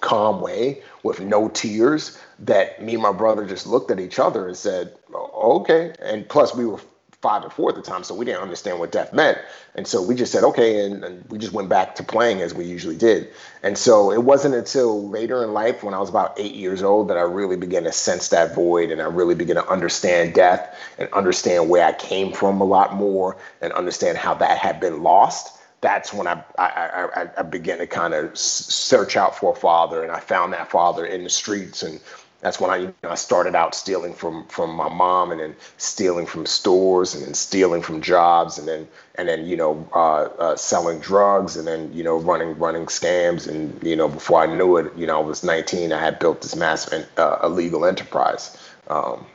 [0.00, 4.46] calm way with no tears that me and my brother just looked at each other
[4.46, 5.94] and said, oh, okay.
[6.00, 6.80] And plus, we were
[7.22, 9.38] five and four at the time, so we didn't understand what death meant.
[9.74, 12.54] And so we just said, okay, and, and, we just went back to playing as
[12.54, 13.28] we usually did.
[13.62, 17.08] And so it wasn't until later in life, when I was about eight years old,
[17.08, 20.78] that I really began to sense that void and I really began to understand death
[20.98, 25.02] and understand where I came from a lot more and understand how that had been
[25.02, 25.58] lost.
[25.80, 30.02] That's when I, I, I, I began to kind of search out for a father,
[30.02, 32.00] and I found that father in the streets and
[32.40, 35.56] that's when I, you know, I started out stealing from from my mom, and then
[35.78, 40.24] stealing from stores, and then stealing from jobs, and then and then you know uh,
[40.38, 44.46] uh, selling drugs, and then you know running running scams, and you know before I
[44.46, 48.56] knew it, you know I was 19, I had built this massive uh, illegal enterprise.
[48.88, 49.26] Um,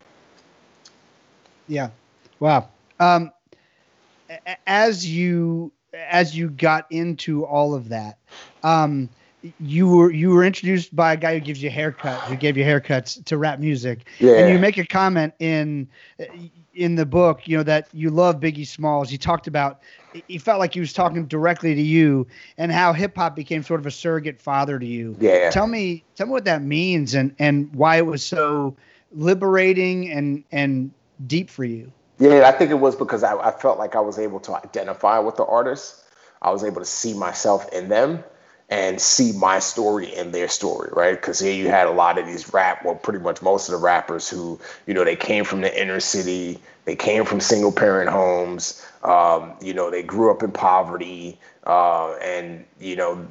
[1.67, 1.89] yeah,
[2.39, 2.69] wow.
[2.99, 3.31] Um,
[4.67, 8.17] as you as you got into all of that.
[8.63, 9.09] Um,
[9.59, 12.63] you were you were introduced by a guy who gives you haircut who gave you
[12.63, 14.33] haircuts to rap music yeah.
[14.33, 15.87] and you make a comment in
[16.75, 19.81] in the book you know that you love biggie smalls you talked about
[20.27, 22.27] he felt like he was talking directly to you
[22.57, 26.27] and how hip-hop became sort of a surrogate father to you yeah tell me tell
[26.27, 28.75] me what that means and and why it was so
[29.11, 30.91] liberating and and
[31.25, 31.91] deep for you
[32.21, 35.19] yeah i think it was because i, I felt like i was able to identify
[35.19, 36.03] with the artists
[36.41, 38.25] i was able to see myself in them
[38.69, 41.13] and see my story in their story, right?
[41.15, 43.79] Because here you had a lot of these rap, well, pretty much most of the
[43.85, 48.09] rappers who, you know, they came from the inner city, they came from single parent
[48.11, 53.27] homes, um, you know, they grew up in poverty, uh, and you know,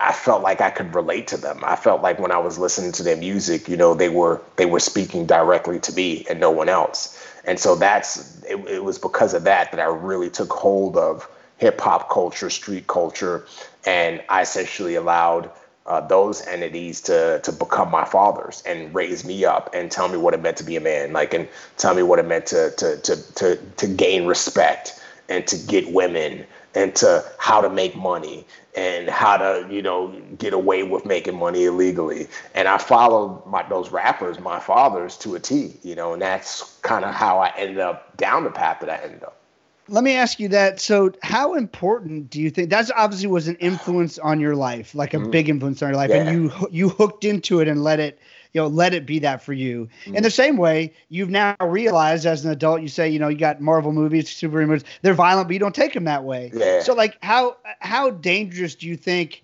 [0.00, 1.60] I felt like I could relate to them.
[1.64, 4.66] I felt like when I was listening to their music, you know, they were they
[4.66, 7.18] were speaking directly to me and no one else.
[7.46, 11.28] And so that's it, it was because of that that I really took hold of
[11.58, 13.46] hip hop culture, street culture,
[13.86, 15.50] and I essentially allowed
[15.86, 20.16] uh, those entities to to become my fathers and raise me up and tell me
[20.16, 22.70] what it meant to be a man, like and tell me what it meant to
[22.72, 27.96] to to to to gain respect and to get women and to how to make
[27.96, 30.08] money and how to you know
[30.38, 35.34] get away with making money illegally and i followed my those rappers my fathers to
[35.34, 38.80] a t you know and that's kind of how i ended up down the path
[38.80, 39.36] that i ended up
[39.88, 43.56] let me ask you that so how important do you think that's obviously was an
[43.56, 45.30] influence on your life like a mm-hmm.
[45.30, 46.16] big influence on your life yeah.
[46.16, 48.18] and you you hooked into it and let it
[48.54, 49.88] you know, let it be that for you.
[50.04, 50.16] Mm-hmm.
[50.16, 53.36] In the same way, you've now realized as an adult, you say, you know, you
[53.36, 56.52] got Marvel movies, superhero movies, they're violent, but you don't take them that way.
[56.54, 56.80] Yeah.
[56.80, 59.42] So, like, how how dangerous do you think?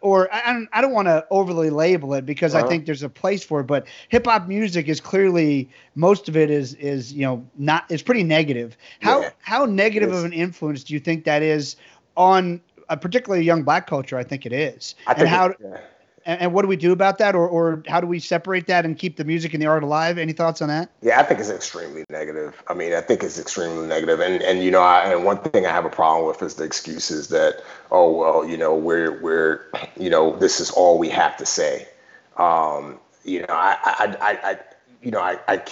[0.00, 2.64] Or I don't, I don't want to overly label it because uh-huh.
[2.64, 6.36] I think there's a place for it, but hip hop music is clearly most of
[6.36, 8.76] it is is you know not it's pretty negative.
[9.00, 9.30] How yeah.
[9.40, 11.76] how negative of an influence do you think that is
[12.16, 14.16] on a particularly young black culture?
[14.16, 14.94] I think it is.
[15.06, 15.80] I think and how it, yeah
[16.26, 18.84] and, and, what do we do about that, or, or how do we separate that
[18.84, 20.18] and keep the music and the art alive?
[20.18, 20.90] Any thoughts on that?
[21.02, 22.62] Yeah, I think it's extremely negative.
[22.68, 24.20] I mean, I think it's extremely negative.
[24.20, 26.64] And and you know, I, and one thing I have a problem with is the
[26.64, 29.66] excuses that oh well, you know, we're we're
[29.98, 31.88] you know, this is all we have to say.
[32.36, 34.58] Um, you know, I I I, I
[35.02, 35.62] you know, I, I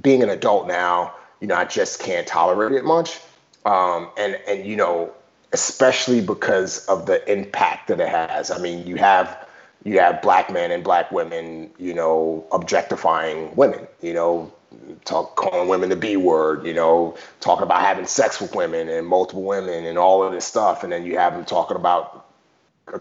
[0.00, 3.20] being an adult now, you know, I just can't tolerate it much.
[3.64, 5.12] Um, and and you know,
[5.52, 8.50] especially because of the impact that it has.
[8.50, 9.41] I mean, you have
[9.84, 14.52] you have black men and black women, you know, objectifying women, you know,
[15.04, 19.06] talk calling women the B word, you know, talking about having sex with women and
[19.06, 22.21] multiple women and all of this stuff, and then you have them talking about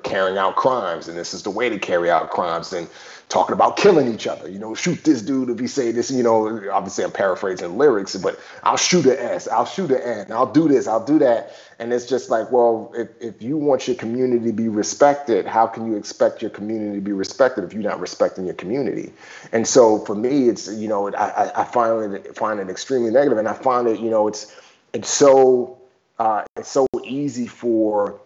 [0.04, 2.88] carrying out crimes, and this is the way to carry out crimes, and
[3.32, 4.50] talking about killing each other.
[4.50, 6.12] You know, shoot this dude if he say this.
[6.12, 10.32] You know, obviously I'm paraphrasing lyrics, but I'll shoot an S, I'll shoot an N,
[10.32, 11.56] I'll do this, I'll do that.
[11.80, 15.65] And it's just like, well, if, if you want your community to be respected, how
[15.65, 19.12] can you expect your community to be respected if you're not respecting your community?
[19.52, 23.38] And so for me, it's you know, I, I find it find it extremely negative,
[23.38, 24.56] and I find it, you know, it's
[24.94, 25.80] it's so
[26.20, 28.20] uh, it's so easy for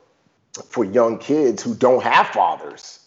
[0.70, 3.00] for young kids who don't have fathers.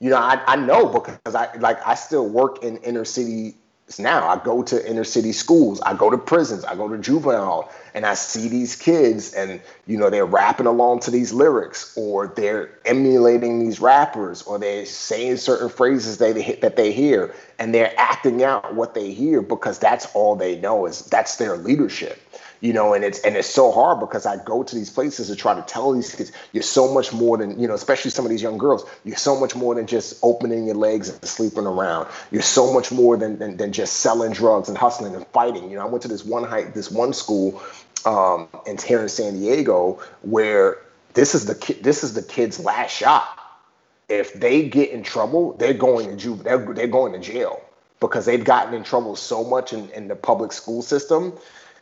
[0.00, 3.54] You know, I, I know because I like I still work in inner city
[3.98, 4.26] now.
[4.28, 8.04] I go to inner city schools, I go to prisons, I go to juvenile, and
[8.04, 12.78] I see these kids and you know they're rapping along to these lyrics or they're
[12.84, 18.42] emulating these rappers or they're saying certain phrases they that they hear and they're acting
[18.42, 22.20] out what they hear because that's all they know is that's their leadership
[22.64, 25.36] you know, and it's and it's so hard because I go to these places to
[25.36, 28.30] try to tell these kids you're so much more than you know, especially some of
[28.30, 28.86] these young girls.
[29.04, 32.08] You're so much more than just opening your legs and sleeping around.
[32.30, 35.68] You're so much more than than, than just selling drugs and hustling and fighting.
[35.70, 37.62] You know, I went to this one high, this one school
[38.06, 40.78] um, in here in San Diego where
[41.12, 43.40] this is the ki- this is the kid's last shot.
[44.08, 47.60] If they get in trouble, they're going to ju- they're, they're going to jail
[48.00, 51.34] because they've gotten in trouble so much in, in the public school system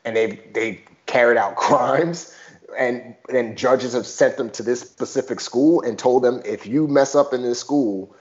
[0.05, 2.35] and they've they carried out crimes
[2.79, 6.89] and and judges have sent them to this specific school and told them if you
[6.89, 8.15] mess up in this school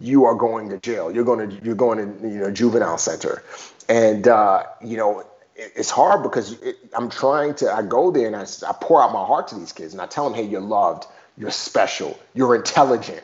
[0.00, 1.12] you are going to jail.
[1.12, 3.42] You're going to you're going to you know juvenile center.
[3.88, 5.20] And uh, you know
[5.54, 9.02] it, it's hard because it, i'm trying to i go there and I, I pour
[9.02, 11.06] out my heart to these kids and i tell them hey you're loved.
[11.38, 12.18] You're special.
[12.34, 13.22] You're intelligent.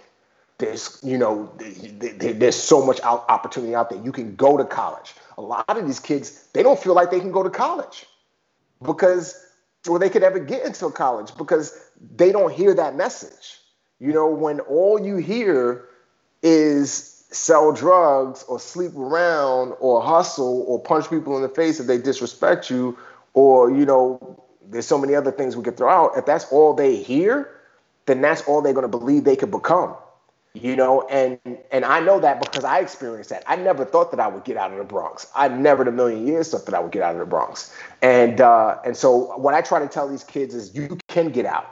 [0.59, 4.03] There's you know there's so much opportunity out there.
[4.03, 7.21] You can go to college a lot of these kids they don't feel like they
[7.21, 8.07] can go to college
[8.83, 9.35] because
[9.89, 11.77] or they could ever get into college because
[12.15, 13.59] they don't hear that message.
[13.99, 15.89] You know when all you hear
[16.43, 21.87] is sell drugs or sleep around or hustle or punch people in the face if
[21.87, 22.97] they disrespect you
[23.33, 26.17] or you know there's so many other things we could throw out.
[26.17, 27.59] If that's all they hear
[28.07, 29.95] then that's all they're going to believe they could become
[30.55, 31.39] you know and
[31.71, 33.43] and i know that because i experienced that.
[33.47, 35.27] I never thought that i would get out of the bronx.
[35.35, 37.75] I never in a million years thought that i would get out of the bronx.
[38.03, 41.47] And uh, and so what i try to tell these kids is you can get
[41.47, 41.67] out.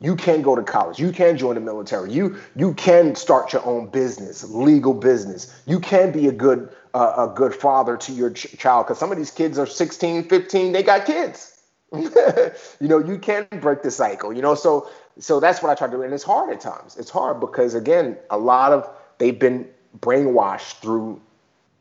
[0.00, 0.98] You can go to college.
[0.98, 2.12] You can join the military.
[2.12, 5.54] You you can start your own business legal business.
[5.66, 9.12] You can be a good uh, a good father to your ch- child because some
[9.12, 11.52] of these kids are 16 15 they got kids.
[12.80, 14.56] You know you can break the cycle you know?
[14.56, 16.02] So so that's what I try to do.
[16.02, 16.96] And it's hard at times.
[16.96, 19.68] It's hard because again, a lot of they've been
[20.00, 21.20] brainwashed through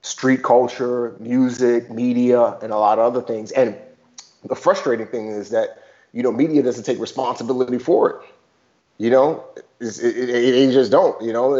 [0.01, 3.51] street culture, music, media, and a lot of other things.
[3.51, 3.75] And
[4.43, 8.15] the frustrating thing is that you know media doesn't take responsibility for it.
[8.99, 9.43] You know,
[9.79, 11.19] it, it, it, just don't.
[11.21, 11.57] You know,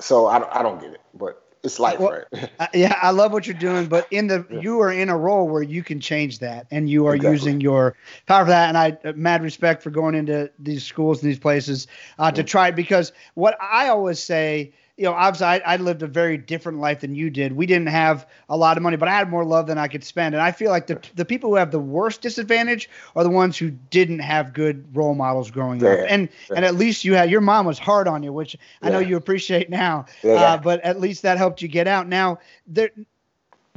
[0.00, 2.50] so I, I don't get it, but it's life, well, right?
[2.74, 4.60] yeah, I love what you're doing, but in the yeah.
[4.60, 7.36] you are in a role where you can change that, and you are exactly.
[7.36, 7.96] using your
[8.26, 8.68] power for that.
[8.68, 11.86] And I uh, mad respect for going into these schools and these places
[12.18, 16.02] uh, to try it because what I always say you know, obviously I, I, lived
[16.02, 17.54] a very different life than you did.
[17.54, 20.04] We didn't have a lot of money, but I had more love than I could
[20.04, 20.34] spend.
[20.34, 23.56] And I feel like the the people who have the worst disadvantage are the ones
[23.56, 25.98] who didn't have good role models growing yeah, up.
[26.06, 26.56] And yeah.
[26.56, 28.88] and at least you had your mom was hard on you, which yeah.
[28.88, 30.04] I know you appreciate now.
[30.22, 32.06] Uh, but at least that helped you get out.
[32.06, 32.90] Now there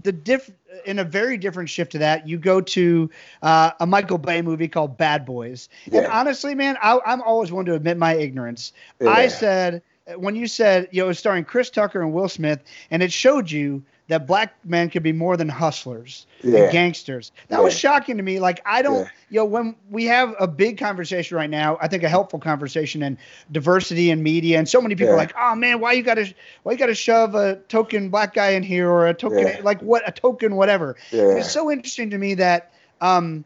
[0.03, 0.51] the diff
[0.85, 3.09] in a very different shift to that, you go to
[3.41, 5.69] uh, a Michael Bay movie called Bad Boys.
[5.89, 8.73] And honestly, man, I, am always one to admit my ignorance.
[8.99, 9.81] I said
[10.17, 12.61] when you said you know it was starring Chris Tucker and Will Smith,
[12.91, 16.63] and it showed you that black men could be more than hustlers yeah.
[16.63, 17.31] and gangsters.
[17.47, 17.63] That yeah.
[17.63, 18.39] was shocking to me.
[18.41, 19.09] Like I don't, yeah.
[19.29, 23.01] you know, when we have a big conversation right now, I think a helpful conversation
[23.01, 23.17] and
[23.51, 26.33] diversity in media, and so many people are like, oh man, why you got to,
[26.63, 29.81] why you got to shove a token black guy in here or a token like
[29.81, 30.97] what a token whatever.
[31.37, 32.73] It's so interesting to me that.
[33.01, 33.45] um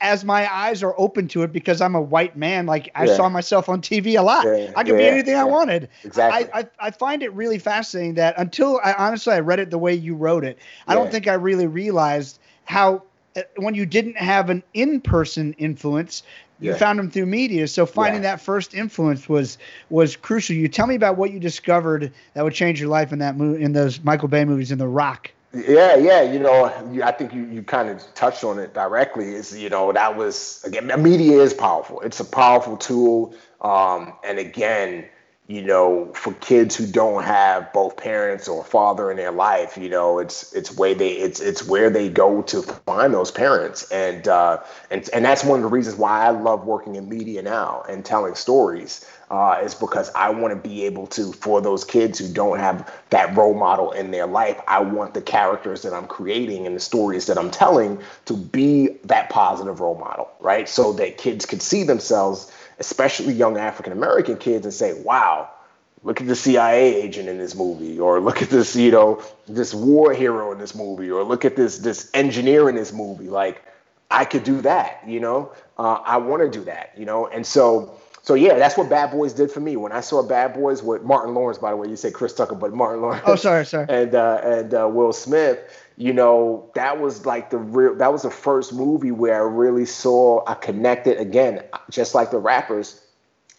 [0.00, 3.16] as my eyes are open to it because I'm a white man, like I yeah.
[3.16, 4.44] saw myself on TV a lot.
[4.46, 5.88] Yeah, I could yeah, be anything I wanted.
[6.04, 6.52] Exactly.
[6.52, 9.78] I, I, I, find it really fascinating that until I honestly I read it the
[9.78, 13.02] way you wrote it, I don't think I really realized how
[13.36, 16.22] uh, when you didn't have an in-person influence,
[16.60, 17.66] you found them through media.
[17.66, 19.58] So finding that first influence was
[19.90, 20.54] was crucial.
[20.54, 23.64] You tell me about what you discovered that would change your life in that movie
[23.64, 25.32] in those Michael Bay movies in The Rock.
[25.54, 26.64] Yeah, yeah, you know,
[27.04, 29.34] I think you, you kind of touched on it directly.
[29.34, 32.00] Is you know that was again, media is powerful.
[32.00, 35.04] It's a powerful tool, um, and again,
[35.48, 39.90] you know, for kids who don't have both parents or father in their life, you
[39.90, 44.26] know, it's it's where they it's it's where they go to find those parents, and
[44.28, 44.58] uh,
[44.90, 48.02] and and that's one of the reasons why I love working in media now and
[48.06, 52.30] telling stories uh, is because I want to be able to, for those kids who
[52.30, 56.66] don't have that role model in their life, I want the characters that I'm creating
[56.66, 60.68] and the stories that I'm telling to be that positive role model, right?
[60.68, 65.48] So that kids could see themselves, especially young African American kids, and say, wow,
[66.02, 69.72] look at the CIA agent in this movie, or look at this, you know, this
[69.72, 73.30] war hero in this movie, or look at this this engineer in this movie.
[73.30, 73.64] Like,
[74.10, 75.52] I could do that, you know.
[75.78, 79.10] Uh, I want to do that, you know, and so so yeah, that's what Bad
[79.10, 79.76] Boys did for me.
[79.76, 82.54] When I saw Bad Boys with Martin Lawrence, by the way, you say Chris Tucker,
[82.54, 83.24] but Martin Lawrence.
[83.26, 83.86] Oh, sorry, sorry.
[83.92, 85.58] And uh, and uh, Will Smith.
[85.96, 87.96] You know, that was like the real.
[87.96, 92.38] That was the first movie where I really saw I connected again, just like the
[92.38, 93.04] rappers.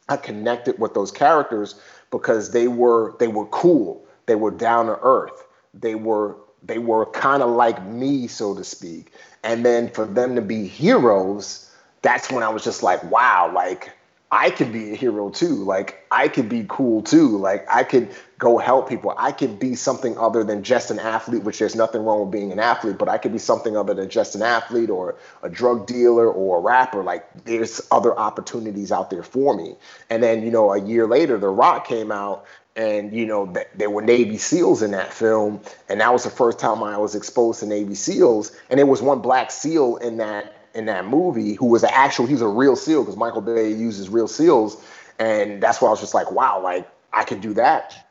[0.09, 4.05] I connected with those characters because they were they were cool.
[4.27, 5.45] They were down to earth.
[5.73, 9.11] They were they were kind of like me, so to speak.
[9.43, 11.69] And then for them to be heroes,
[12.01, 13.91] that's when I was just like, wow, like
[14.33, 15.63] I could be a hero too.
[15.63, 17.37] Like I could be cool too.
[17.37, 19.13] Like I could go help people.
[19.15, 22.51] I could be something other than just an athlete, which there's nothing wrong with being
[22.51, 25.85] an athlete, but I could be something other than just an athlete or a drug
[25.85, 27.03] dealer or a rapper.
[27.03, 29.75] Like there's other opportunities out there for me.
[30.09, 32.43] And then, you know, a year later, The Rock came out
[32.75, 36.57] and you know there were Navy SEALs in that film, and that was the first
[36.57, 40.55] time I was exposed to Navy SEALs, and there was one black SEAL in that
[40.73, 43.69] in that movie who was an actual he was a real seal because Michael Bay
[43.71, 44.83] uses real seals,
[45.19, 48.07] and that's why I was just like, wow, like I could do that.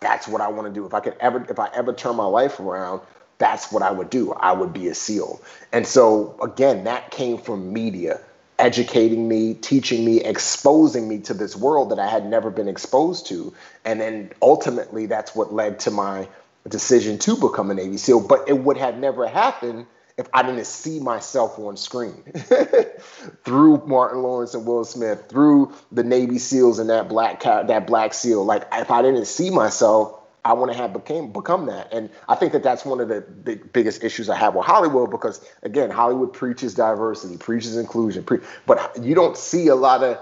[0.00, 0.86] That's what I want to do.
[0.86, 3.00] If I could ever, if I ever turn my life around,
[3.38, 4.32] that's what I would do.
[4.32, 5.40] I would be a SEAL.
[5.72, 8.20] And so again, that came from media,
[8.58, 13.26] educating me, teaching me, exposing me to this world that I had never been exposed
[13.26, 13.52] to.
[13.84, 16.28] And then ultimately that's what led to my
[16.68, 18.26] decision to become a Navy SEAL.
[18.26, 19.86] But it would have never happened
[20.18, 22.24] if I didn't see myself on screen
[23.44, 28.12] through Martin Lawrence and Will Smith, through the Navy SEALs and that black that black
[28.12, 28.44] SEAL.
[28.44, 31.92] Like if I didn't see myself, I want to have became become that.
[31.92, 35.10] And I think that that's one of the big, biggest issues I have with Hollywood
[35.10, 40.18] because again, Hollywood preaches diversity, preaches inclusion, pre- but you don't see a lot of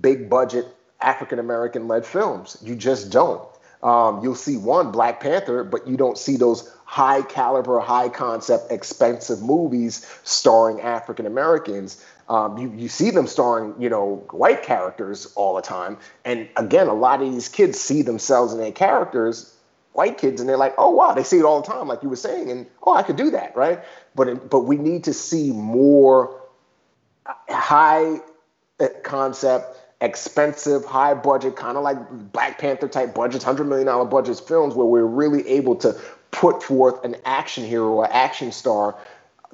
[0.00, 0.66] big budget
[1.00, 2.56] African American led films.
[2.62, 3.42] You just don't.
[3.82, 8.70] Um, you'll see one Black Panther, but you don't see those high caliber, high concept,
[8.70, 12.04] expensive movies starring African Americans.
[12.28, 15.96] Um, you, you see them starring, you know, white characters all the time.
[16.26, 19.56] And again, a lot of these kids see themselves in their characters,
[19.92, 22.10] white kids, and they're like, oh wow, they see it all the time, like you
[22.10, 23.82] were saying, and oh, I could do that, right?
[24.14, 26.42] But but we need to see more
[27.48, 28.20] high
[28.80, 31.96] uh, concept expensive, high budget, kind of like
[32.32, 35.98] Black Panther type budgets, $100 million budgets films where we're really able to
[36.32, 38.96] put forth an action hero or action star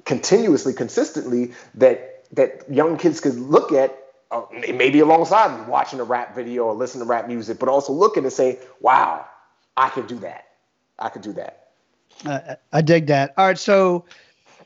[0.06, 3.98] continuously, consistently that that young kids could look at,
[4.30, 4.42] uh,
[4.74, 8.32] maybe alongside watching a rap video or listen to rap music, but also looking and
[8.32, 9.26] say, "Wow,
[9.76, 10.46] I could do that.
[10.98, 11.68] I could do that."
[12.24, 13.34] Uh, I dig that.
[13.36, 14.04] All right, so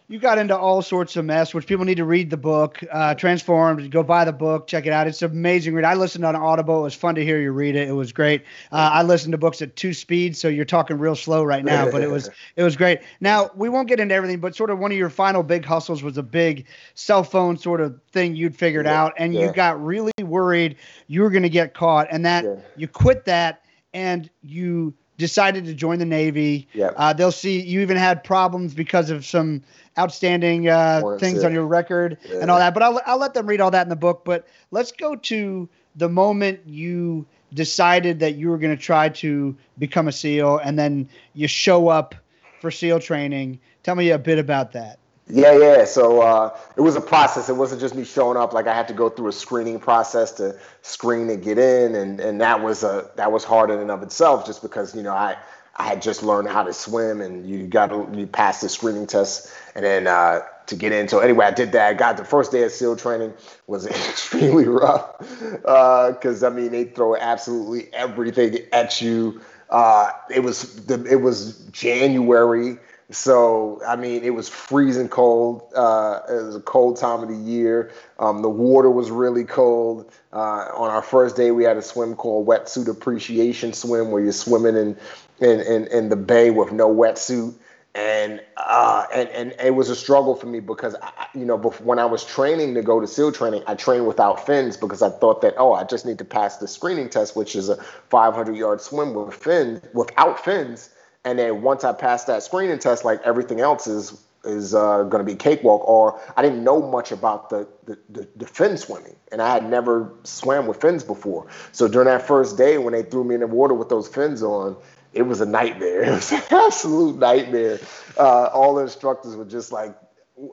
[0.09, 3.15] you got into all sorts of mess, which people need to read the book, uh,
[3.15, 3.91] Transformed.
[3.91, 5.07] Go buy the book, check it out.
[5.07, 5.85] It's amazing read.
[5.85, 6.81] I listened on Audible.
[6.81, 7.89] It was fun to hear you read it.
[7.89, 8.43] It was great.
[8.71, 11.91] Uh, I listened to books at two speeds, so you're talking real slow right now,
[11.91, 13.01] but it was it was great.
[13.21, 16.03] Now we won't get into everything, but sort of one of your final big hustles
[16.03, 19.47] was a big cell phone sort of thing you'd figured yeah, out, and yeah.
[19.47, 20.77] you got really worried
[21.07, 22.57] you were going to get caught, and that yeah.
[22.77, 26.69] you quit that and you decided to join the Navy.
[26.73, 26.91] Yeah.
[26.97, 29.63] Uh, they'll see you even had problems because of some
[29.99, 32.39] outstanding uh, things on your record yeah.
[32.41, 32.75] and all that.
[32.75, 34.25] But I'll, I'll let them read all that in the book.
[34.25, 39.57] But let's go to the moment you decided that you were going to try to
[39.79, 42.15] become a SEAL and then you show up
[42.61, 43.61] for SEAL training.
[43.83, 44.99] Tell me a bit about that.
[45.29, 45.85] Yeah, yeah.
[45.85, 47.49] So uh, it was a process.
[47.49, 48.53] It wasn't just me showing up.
[48.53, 52.21] Like I had to go through a screening process to screen and get in, and
[52.21, 55.13] and that was a that was hard in and of itself, just because you know
[55.13, 55.37] I
[55.77, 59.07] I had just learned how to swim, and you got to you pass the screening
[59.07, 61.09] test, and then uh, to get in.
[61.09, 61.89] So anyway, I did that.
[61.89, 63.33] I got the first day of SEAL training
[63.67, 69.41] was extremely rough because uh, I mean they throw absolutely everything at you.
[69.71, 72.79] Uh, it was the, it was January.
[73.11, 75.63] So I mean, it was freezing cold.
[75.75, 77.91] Uh, it was a cold time of the year.
[78.19, 80.11] Um, the water was really cold.
[80.33, 84.33] Uh, on our first day, we had a swim called wetsuit appreciation swim, where you're
[84.33, 84.97] swimming in
[85.43, 87.55] in in, in the bay with no wetsuit
[87.95, 91.87] and uh, and and it was a struggle for me because I, you know before,
[91.87, 95.11] when I was training to go to SEAL training, I trained without fins because I
[95.11, 98.57] thought that oh I just need to pass the screening test, which is a 500
[98.57, 100.89] yard swim with fins without fins,
[101.25, 105.25] and then once I passed that screening test, like everything else is is uh, going
[105.25, 105.87] to be cakewalk.
[105.87, 109.69] Or I didn't know much about the, the the, the fin swimming, and I had
[109.69, 111.47] never swam with fins before.
[111.73, 114.43] So during that first day when they threw me in the water with those fins
[114.43, 114.79] on
[115.13, 116.03] it was a nightmare.
[116.05, 117.79] It was an absolute nightmare.
[118.19, 119.97] Uh, all the instructors were just like,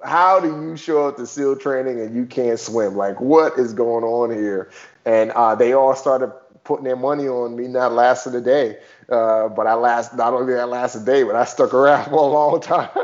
[0.04, 2.96] how do you show up to SEAL training and you can't swim?
[2.96, 4.70] Like, what is going on here?
[5.06, 6.32] And uh, they all started
[6.64, 8.78] putting their money on me not lasting a day.
[9.10, 12.20] Uh, but I last not only I last a day, but I stuck around for
[12.20, 12.90] a long time.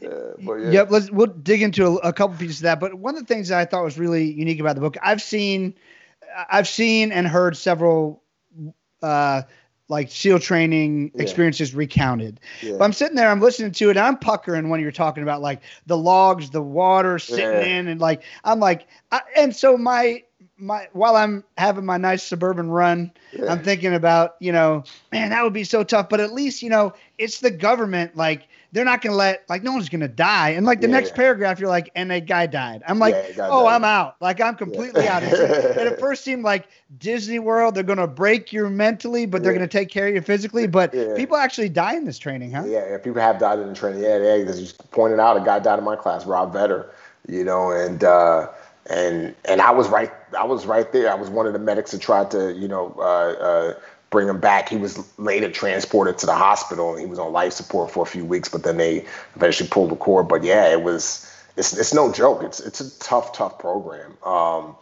[0.00, 0.70] but yeah.
[0.70, 2.80] Yep, let's we'll dig into a, a, couple pieces of that.
[2.80, 5.22] But one of the things that I thought was really unique about the book, I've
[5.22, 5.74] seen,
[6.48, 8.22] I've seen and heard several
[9.02, 9.42] uh,
[9.88, 11.22] like SEAL training yeah.
[11.22, 12.40] experiences recounted.
[12.62, 12.76] Yeah.
[12.78, 15.62] But I'm sitting there, I'm listening to it, I'm puckering when you're talking about like
[15.86, 17.78] the logs, the water sitting yeah.
[17.78, 20.22] in, and like I'm like, I, and so my
[20.58, 23.12] my while I'm having my nice suburban run,
[23.48, 26.08] I'm thinking about you know, man, that would be so tough.
[26.08, 29.62] But at least you know, it's the government like they're not going to let like
[29.62, 30.50] no one's going to die.
[30.50, 31.16] And like the yeah, next yeah.
[31.16, 32.82] paragraph, you're like, and a guy died.
[32.86, 33.74] I'm like, yeah, oh, died.
[33.74, 34.16] I'm out.
[34.20, 35.22] Like I'm completely out.
[35.22, 35.76] Of it.
[35.78, 39.52] And it first seemed like Disney World, they're going to break you mentally, but they're
[39.52, 40.66] going to take care of you physically.
[40.66, 42.64] But people actually die in this training, huh?
[42.66, 44.02] Yeah, people have died in the training.
[44.02, 44.38] Yeah, yeah.
[44.38, 46.90] Because you pointed out, a guy died in my class, Rob Vetter.
[47.26, 48.48] You know, and uh,
[48.88, 50.10] and and I was right.
[50.38, 51.10] I was right there.
[51.10, 52.94] I was one of the medics that tried to, you know.
[52.98, 53.74] Uh, uh,
[54.10, 54.68] bring him back.
[54.68, 58.06] He was later transported to the hospital and he was on life support for a
[58.06, 59.04] few weeks, but then they
[59.36, 60.28] eventually pulled the cord.
[60.28, 62.42] But yeah, it was it's it's no joke.
[62.42, 64.16] It's it's a tough, tough program.
[64.24, 64.76] Um,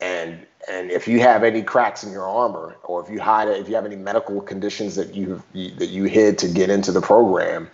[0.00, 3.60] and and if you have any cracks in your armor, or if you hide it,
[3.60, 7.00] if you have any medical conditions that you, that you hid to get into the
[7.00, 7.68] program,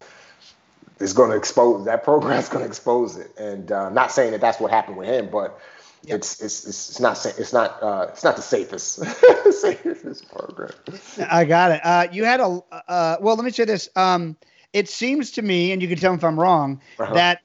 [0.98, 3.30] it's going to expose that program is going to expose it.
[3.38, 5.60] And uh, not saying that that's what happened with him, but
[6.04, 6.16] Yep.
[6.18, 9.04] It's, it's it's not it's not uh, it's not the safest
[9.60, 10.70] safest program.
[11.28, 11.80] I got it.
[11.84, 13.34] Uh, you had a uh, well.
[13.34, 13.88] Let me say this.
[13.96, 14.36] Um,
[14.72, 17.14] it seems to me, and you can tell me if I'm wrong, uh-huh.
[17.14, 17.40] that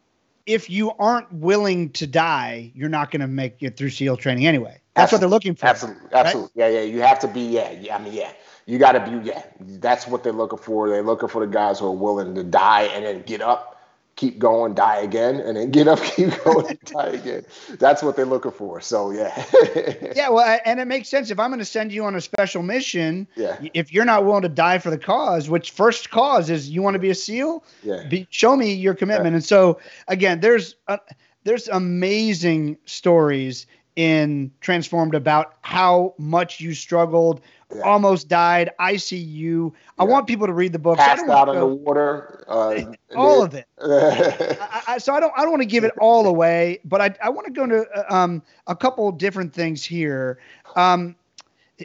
[0.45, 4.45] if you aren't willing to die, you're not going to make it through SEAL training
[4.45, 4.79] anyway.
[4.93, 5.15] That's absolutely.
[5.15, 5.65] what they're looking for.
[5.65, 6.61] Absolutely, absolutely.
[6.61, 6.71] Right?
[6.73, 6.85] Yeah, yeah.
[6.85, 7.41] You have to be.
[7.41, 7.95] Yeah, yeah.
[7.95, 8.31] I mean, yeah.
[8.65, 9.29] You got to be.
[9.29, 10.89] Yeah, that's what they're looking for.
[10.89, 13.72] They're looking for the guys who are willing to die and then get up
[14.15, 17.45] keep going, die again, and then get up, keep going, die again.
[17.79, 18.81] That's what they're looking for.
[18.81, 19.45] So yeah.
[20.15, 22.63] yeah, well, and it makes sense if I'm going to send you on a special
[22.63, 23.27] mission.
[23.35, 23.59] Yeah.
[23.73, 26.95] If you're not willing to die for the cause, which first cause is you want
[26.95, 27.63] to be a SEAL.
[27.83, 28.07] Yeah.
[28.07, 29.33] Be, show me your commitment.
[29.33, 29.37] Yeah.
[29.37, 30.97] And so again, there's uh,
[31.43, 37.41] there's amazing stories in Transformed about how much you struggled,
[37.73, 37.81] yeah.
[37.81, 39.71] almost died, ICU.
[39.71, 39.79] Yeah.
[39.99, 40.97] I want people to read the book.
[40.97, 42.43] Passed out in the water.
[42.47, 43.67] Uh, all of it.
[43.81, 47.15] I, I, so I don't I don't want to give it all away, but I,
[47.21, 50.39] I want to go into uh, um, a couple different things here.
[50.75, 51.15] Um,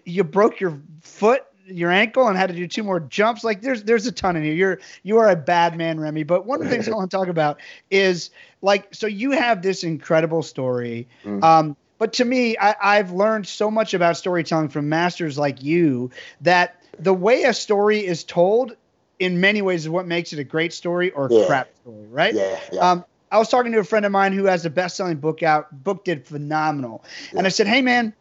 [0.05, 3.45] you broke your foot your ankle and had to do two more jumps.
[3.45, 4.55] Like there's there's a ton in here.
[4.55, 6.23] You're you are a bad man, Remi.
[6.23, 8.31] But one of the things I want to talk about is
[8.63, 11.07] like so you have this incredible story.
[11.25, 11.43] Mm.
[11.43, 16.11] Um, but to me, I, have learned so much about storytelling from masters like you
[16.41, 18.77] that the way a story is told,
[19.19, 21.47] in many ways, is what makes it a great story or a yeah.
[21.47, 22.35] crap story, right?
[22.35, 22.61] Yeah.
[22.73, 22.91] yeah.
[22.91, 25.85] Um, I was talking to a friend of mine who has a best-selling book out.
[25.85, 27.39] Book did phenomenal, yeah.
[27.39, 28.15] and I said, "Hey, man,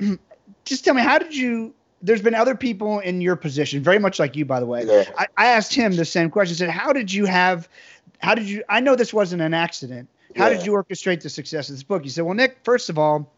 [0.64, 4.18] just tell me how did you?" There's been other people in your position, very much
[4.18, 4.84] like you, by the way.
[4.84, 5.04] Yeah.
[5.16, 6.54] I, I, asked him the same question.
[6.54, 7.68] I said, "How did you have?
[8.18, 8.62] How did you?
[8.68, 10.08] I know this wasn't an accident.
[10.36, 10.56] How yeah.
[10.56, 13.30] did you orchestrate the success of this book?" He said, "Well, Nick, first of all."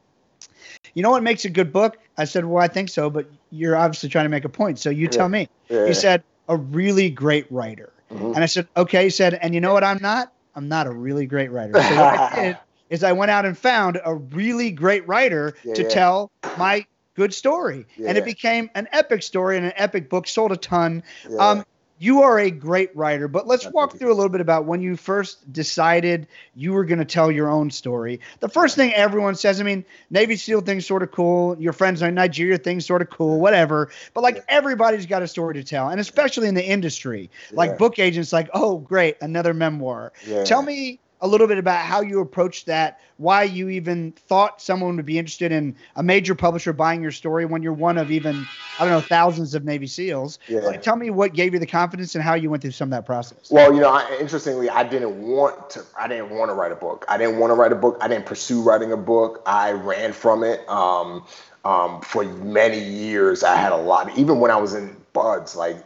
[0.95, 1.99] You know what makes a good book?
[2.17, 4.79] I said, Well, I think so, but you're obviously trying to make a point.
[4.79, 5.49] So you tell me.
[5.69, 7.93] He said, A really great writer.
[8.11, 8.33] Mm-hmm.
[8.35, 9.05] And I said, Okay.
[9.05, 10.33] He said, And you know what I'm not?
[10.55, 11.75] I'm not a really great writer.
[11.75, 15.75] So what I did is I went out and found a really great writer yeah,
[15.75, 15.89] to yeah.
[15.89, 17.87] tell my good story.
[17.97, 18.09] Yeah.
[18.09, 21.03] And it became an epic story and an epic book, sold a ton.
[21.39, 21.65] Um,
[21.99, 24.97] you are a great writer, but let's walk through a little bit about when you
[24.97, 28.21] first decided you were going to tell your own story.
[28.41, 31.57] The first thing everyone says, I mean, Navy SEAL thing's sort of cool.
[31.59, 33.91] Your friends in Nigeria thing's sort of cool, whatever.
[34.13, 37.77] But like everybody's got a story to tell, and especially in the industry, like yeah.
[37.77, 40.13] book agents, like, oh, great, another memoir.
[40.27, 40.45] Yeah.
[40.45, 44.97] Tell me a little bit about how you approached that, why you even thought someone
[44.97, 48.47] would be interested in a major publisher buying your story when you're one of even,
[48.79, 50.39] I don't know, thousands of Navy SEALs.
[50.47, 50.61] Yeah.
[50.61, 52.91] Like, tell me what gave you the confidence and how you went through some of
[52.91, 53.51] that process.
[53.51, 56.77] Well, you know, I, interestingly, I didn't want to, I didn't want to write a
[56.77, 57.07] book.
[57.09, 57.97] I didn't want to write a book.
[58.01, 59.43] I didn't pursue writing a book.
[59.47, 60.69] I ran from it.
[60.69, 61.25] Um,
[61.65, 65.77] um, for many years, I had a lot, even when I was in BUD/S, like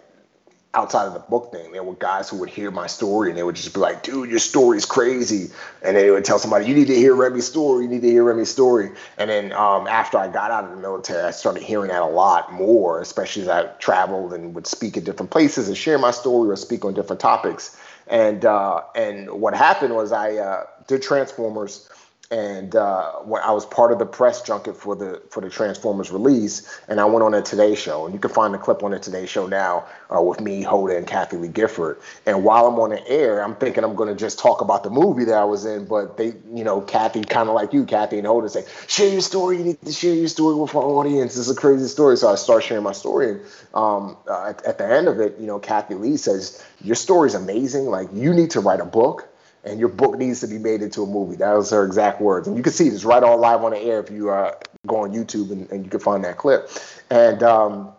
[0.72, 3.42] outside of the book thing, there were guys who would hear my story and they
[3.42, 5.50] would just be like, dude, your story is crazy.
[5.82, 7.84] And they would tell somebody, you need to hear Remi's story.
[7.84, 8.90] You need to hear Remi's story.
[9.18, 12.06] And then um, after I got out of the military, I started hearing that a
[12.06, 16.12] lot more, especially as I traveled and would speak at different places and share my
[16.12, 17.76] story or speak on different topics.
[18.06, 21.88] And uh, and what happened was I uh, did Transformers
[22.30, 26.12] and uh, when I was part of the press junket for the for the Transformers
[26.12, 28.92] release, and I went on a Today Show, and you can find the clip on
[28.92, 31.98] the Today Show now uh, with me, Hoda, and Kathie Lee Gifford.
[32.26, 34.90] And while I'm on the air, I'm thinking I'm going to just talk about the
[34.90, 38.18] movie that I was in, but they, you know, Kathie, kind of like you, Kathie
[38.18, 39.58] and Hoda, say, share your story.
[39.58, 41.36] You need to share your story with our audience.
[41.36, 42.16] It's a crazy story.
[42.16, 43.40] So I start sharing my story, and
[43.74, 47.26] um, uh, at, at the end of it, you know, Kathie Lee says, "Your story
[47.26, 47.86] is amazing.
[47.86, 49.29] Like you need to write a book."
[49.64, 51.36] And your book needs to be made into a movie.
[51.36, 52.48] That was her exact words.
[52.48, 54.54] And you can see this right on live on the air if you uh,
[54.86, 56.70] go on YouTube and, and you can find that clip.
[57.10, 57.92] And um,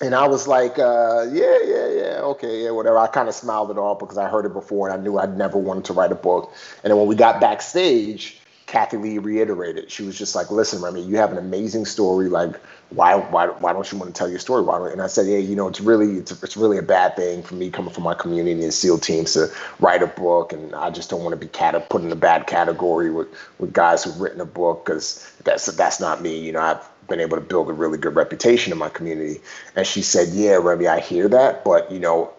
[0.00, 2.98] and I was like, uh, yeah, yeah, yeah, okay, yeah, whatever.
[2.98, 5.38] I kind of smiled it off because I heard it before and I knew I'd
[5.38, 6.52] never wanted to write a book.
[6.84, 9.90] And then when we got backstage, Kathie Lee reiterated.
[9.90, 12.28] She was just like, "Listen, Remi, you have an amazing story.
[12.28, 12.56] Like,
[12.90, 14.62] why, why, why don't you want to tell your story?
[14.62, 17.14] Why don't?" And I said, "Yeah, you know, it's really, it's, it's really a bad
[17.16, 19.48] thing for me coming from my community and SEAL teams to
[19.78, 22.46] write a book, and I just don't want to be cat- put in a bad
[22.46, 26.38] category with with guys who've written a book because that's that's not me.
[26.38, 29.40] You know, I've been able to build a really good reputation in my community."
[29.76, 32.32] And she said, "Yeah, Remi, I hear that, but you know,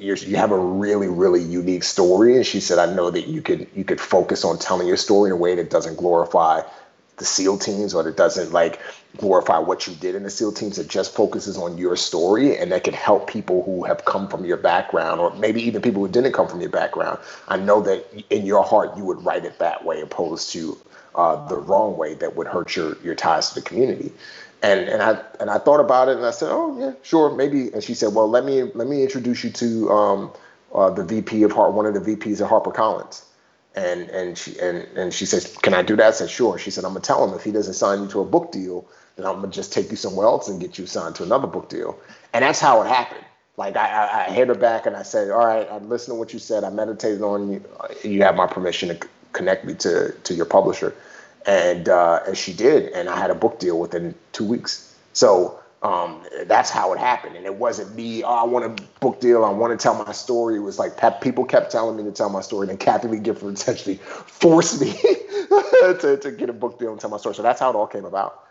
[0.00, 2.36] you're, you have a really really unique story.
[2.36, 5.30] And she said i know that you could you could focus on telling your story
[5.30, 6.62] in a way that doesn't glorify
[7.20, 8.80] the seal teams or that doesn't like
[9.18, 10.78] glorify what you did in the seal teams.
[10.78, 14.44] It just focuses on your story and that can help people who have come from
[14.44, 17.18] your background or maybe even people who didn't come from your background.
[17.46, 20.78] I know that in your heart you would write it that way opposed to
[21.14, 24.12] uh, the wrong way that would hurt your your ties to the community
[24.62, 27.72] and and I and I thought about it and I said, oh yeah, sure, maybe.
[27.72, 30.32] And she said, well, let me let me introduce you to um,
[30.74, 33.24] uh, the VP of Hart, one of the VPs of HarperCollins.
[33.74, 36.08] And and she and and she says, can I do that?
[36.08, 36.58] I said, sure.
[36.58, 38.86] She said, I'm gonna tell him if he doesn't sign you to a book deal,
[39.16, 41.68] then I'm gonna just take you somewhere else and get you signed to another book
[41.68, 41.98] deal.
[42.34, 43.24] And that's how it happened.
[43.56, 46.18] Like I, I, I hit her back and I said, all right, I listened to
[46.18, 46.64] what you said.
[46.64, 47.64] I meditated on you.
[48.02, 50.94] You have my permission to connect me to to your publisher
[51.46, 54.94] and uh, and she did, and I had a book deal within two weeks.
[55.12, 58.22] So um, that's how it happened, and it wasn't me.
[58.22, 59.44] Oh, I want a book deal.
[59.44, 60.56] I want to tell my story.
[60.56, 63.18] It was like people kept telling me to tell my story, and then Kathie Lee
[63.18, 67.34] Gifford essentially forced me to to get a book deal and tell my story.
[67.34, 68.44] So that's how it all came about.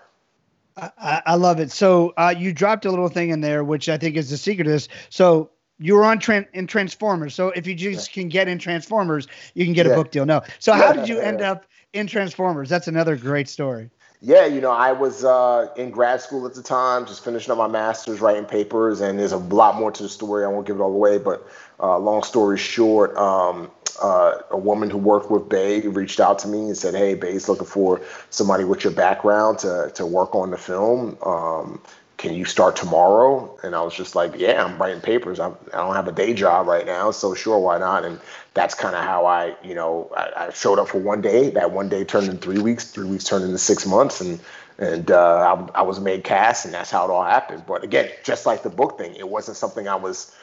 [0.77, 1.71] I, I love it.
[1.71, 4.65] So uh, you dropped a little thing in there, which I think is the secret
[4.65, 4.87] of this.
[5.09, 7.33] So you were on tran- in Transformers.
[7.33, 9.93] So if you just can get in Transformers, you can get yeah.
[9.93, 10.25] a book deal.
[10.25, 10.41] No.
[10.59, 12.69] So how did you end up in Transformers.
[12.69, 13.89] That's another great story.
[14.21, 17.57] Yeah, you know, I was uh, in grad school at the time, just finishing up
[17.57, 20.43] my master's, writing papers, and there's a lot more to the story.
[20.43, 21.47] I won't give it all away, but
[21.79, 23.71] uh, long story short, um,
[24.01, 27.47] uh, a woman who worked with Bay reached out to me and said, "Hey, Bay's
[27.47, 31.17] looking for somebody with your background to to work on the film.
[31.23, 31.81] Um,
[32.19, 35.39] can you start tomorrow?" And I was just like, "Yeah, I'm writing papers.
[35.39, 38.19] I'm, I don't have a day job right now, so sure, why not?" And
[38.53, 41.49] that's kind of how I, you know, I, I, showed up for one day.
[41.49, 42.91] That one day turned in three weeks.
[42.91, 44.39] Three weeks turned into six months, and
[44.77, 47.63] and uh, I, I was made cast, and that's how it all happened.
[47.65, 50.35] But again, just like the book thing, it wasn't something I was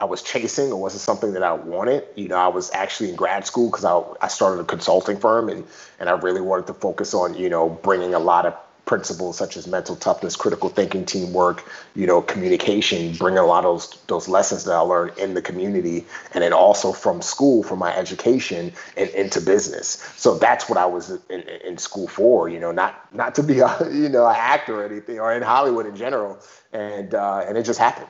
[0.00, 0.70] I was chasing.
[0.70, 2.04] It wasn't something that I wanted.
[2.16, 5.48] You know, I was actually in grad school because I, I started a consulting firm
[5.48, 5.64] and,
[5.98, 8.54] and I really wanted to focus on, you know, bringing a lot of
[8.86, 13.74] principles such as mental toughness, critical thinking, teamwork, you know, communication, bringing a lot of
[13.74, 17.80] those, those lessons that I learned in the community and then also from school, from
[17.80, 20.12] my education and into business.
[20.16, 23.58] So that's what I was in, in school for, you know, not not to be
[23.60, 26.38] a, you know, an actor or anything or in Hollywood in general.
[26.72, 28.08] And uh, and it just happened.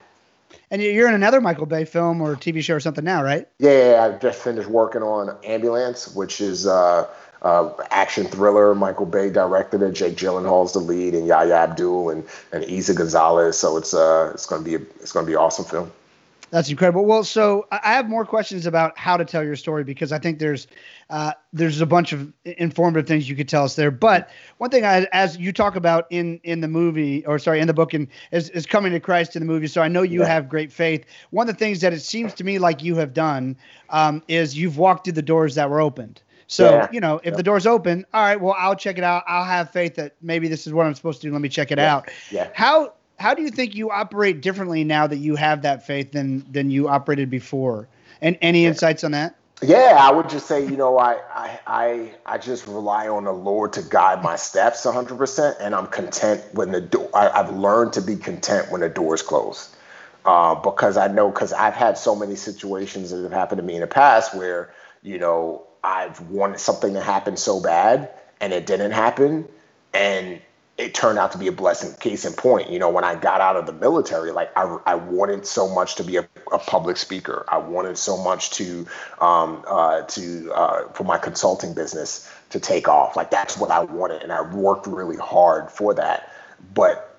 [0.70, 3.49] And you're in another Michael Bay film or TV show or something now, right?
[3.59, 7.07] Yeah, I just finished working on Ambulance, which is uh,
[7.43, 8.74] uh, action thriller.
[8.74, 9.93] Michael Bay directed it.
[9.93, 13.59] Jake Gyllenhaal's the lead, and Yahya Abdul and and Eiza Gonzalez.
[13.59, 15.93] So it's uh it's gonna be a, it's gonna be an awesome film.
[16.51, 17.05] That's incredible.
[17.05, 20.39] Well, so I have more questions about how to tell your story because I think
[20.39, 20.68] there's
[21.11, 23.91] uh, there's a bunch of informative things you could tell us there.
[23.91, 27.66] But one thing, I, as you talk about in in the movie, or sorry, in
[27.66, 29.66] the book, and is, is coming to Christ in the movie.
[29.66, 30.28] So I know you yeah.
[30.28, 31.05] have great faith.
[31.30, 33.57] One of the things that it seems to me like you have done
[33.91, 36.22] um, is you've walked through the doors that were opened.
[36.49, 36.88] So, yeah.
[36.92, 37.36] you know, if yep.
[37.36, 39.24] the door's open, all right, well, I'll check it out.
[39.26, 41.32] I'll have faith that maybe this is what I'm supposed to do.
[41.32, 41.94] Let me check it yeah.
[41.94, 42.11] out.
[42.30, 42.51] Yeah.
[42.55, 46.44] How how do you think you operate differently now that you have that faith than
[46.51, 47.88] than you operated before?
[48.20, 48.68] And any yeah.
[48.68, 49.36] insights on that?
[49.62, 53.32] Yeah, I would just say, you know, I I I, I just rely on the
[53.32, 57.09] Lord to guide my steps 100%, and I'm content when the door.
[57.14, 59.74] I, have learned to be content when the door is closed,
[60.26, 63.74] uh, because I know because I've had so many situations that have happened to me
[63.74, 64.70] in the past where
[65.03, 68.11] you know I've wanted something to happen so bad
[68.41, 69.49] and it didn't happen,
[69.95, 70.41] and
[70.77, 71.95] it turned out to be a blessing.
[71.99, 74.95] Case in point, you know, when I got out of the military, like I, I
[74.97, 77.45] wanted so much to be a, a public speaker.
[77.49, 78.87] I wanted so much to,
[79.20, 83.16] um, uh, to uh, for my consulting business to take off.
[83.16, 86.31] Like that's what I wanted, and I worked really hard for that.
[86.74, 87.16] But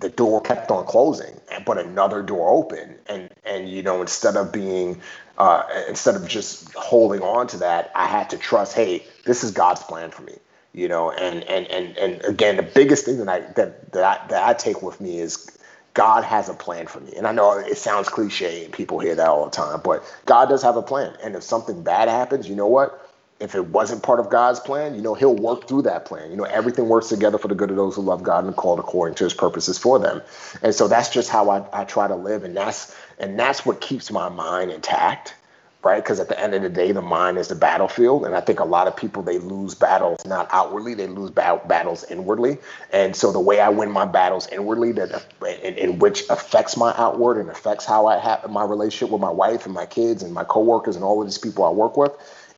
[0.00, 4.52] the door kept on closing, but another door opened, and and you know, instead of
[4.52, 5.00] being,
[5.38, 8.74] uh, instead of just holding on to that, I had to trust.
[8.74, 10.34] Hey, this is God's plan for me
[10.72, 11.10] you know?
[11.10, 14.54] And and and and again the biggest thing that i that that i, that I
[14.54, 15.50] take with me is
[15.94, 17.14] god has a plan for me.
[17.16, 20.48] And i know it sounds cliche and people hear that all the time but god
[20.48, 21.16] does have a plan.
[21.22, 23.07] And if something bad happens you know what
[23.40, 26.36] if it wasn't part of god's plan you know he'll work through that plan you
[26.36, 29.14] know everything works together for the good of those who love god and called according
[29.14, 30.20] to his purposes for them
[30.62, 33.80] and so that's just how i, I try to live and that's and that's what
[33.80, 35.34] keeps my mind intact
[35.82, 36.02] right?
[36.02, 38.60] Because at the end of the day, the mind is the battlefield, and I think
[38.60, 42.58] a lot of people they lose battles not outwardly, they lose ba- battles inwardly.
[42.92, 45.24] And so the way I win my battles inwardly, that
[45.62, 49.30] in, in which affects my outward and affects how I have my relationship with my
[49.30, 52.12] wife and my kids and my coworkers and all of these people I work with,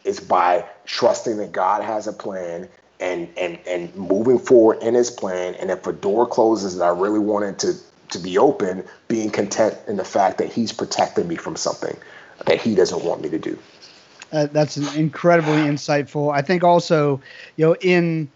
[0.04, 2.68] is by trusting that God has a plan
[3.00, 5.54] and and and moving forward in His plan.
[5.54, 7.74] And if a door closes that I really wanted to
[8.10, 11.96] to be open, being content in the fact that He's protecting me from something
[12.46, 13.58] that he doesn't want me to do.
[14.32, 16.32] Uh, that's incredibly insightful.
[16.32, 17.20] I think also,
[17.56, 18.30] you know, in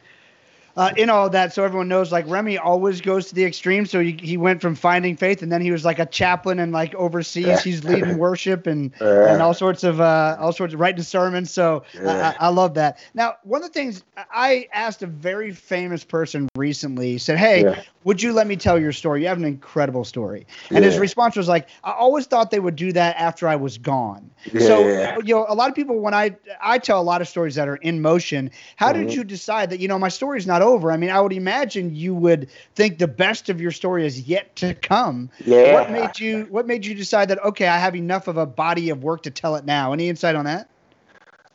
[0.77, 3.87] uh, in all that, so everyone knows, like Remi always goes to the extreme.
[3.87, 6.72] So he, he went from finding faith, and then he was like a chaplain and
[6.72, 7.62] like overseas.
[7.62, 11.53] He's leading worship and and all sorts of uh, all sorts of writing sermons.
[11.53, 12.99] So I, I, love that.
[13.14, 17.83] Now, one of the things I asked a very famous person recently said, "Hey, yeah.
[18.05, 19.22] Would you let me tell your story?
[19.22, 20.90] You have an incredible story." And yeah.
[20.90, 24.30] his response was like, "I always thought they would do that after I was gone."
[24.52, 24.78] Yeah, so
[25.24, 27.68] you know, a lot of people when I I tell a lot of stories that
[27.68, 28.50] are in motion.
[28.76, 29.07] How mm-hmm.
[29.07, 30.92] did you decide that you know my story's not over.
[30.92, 34.55] I mean, I would imagine you would think the best of your story is yet
[34.57, 35.30] to come.
[35.44, 35.74] Yeah.
[35.74, 38.90] What made you What made you decide that okay, I have enough of a body
[38.90, 39.92] of work to tell it now?
[39.92, 40.68] Any insight on that?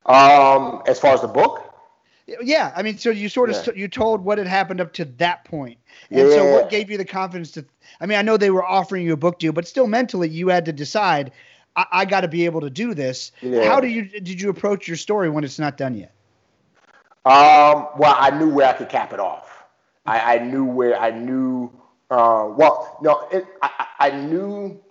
[0.06, 1.69] Um, as far as the book.
[2.42, 3.74] Yeah, I mean, so you sort of yeah.
[3.76, 5.78] you told what had happened up to that point.
[6.10, 6.36] and yeah.
[6.36, 7.66] so what gave you the confidence to?
[8.00, 10.50] I mean, I know they were offering you a book deal, but still mentally you
[10.50, 11.32] had to decide.
[11.76, 13.32] I, I got to be able to do this.
[13.42, 13.66] Yeah.
[13.66, 16.14] How do you did you approach your story when it's not done yet?
[17.26, 19.64] Um, well, I knew where I could cap it off.
[20.06, 21.72] I, I knew where I knew.
[22.10, 24.82] Uh, well, no, it, I, I knew.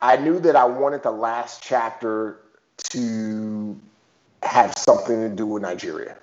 [0.00, 2.40] I knew that I wanted the last chapter
[2.90, 3.80] to
[4.46, 6.16] have something to do with Nigeria.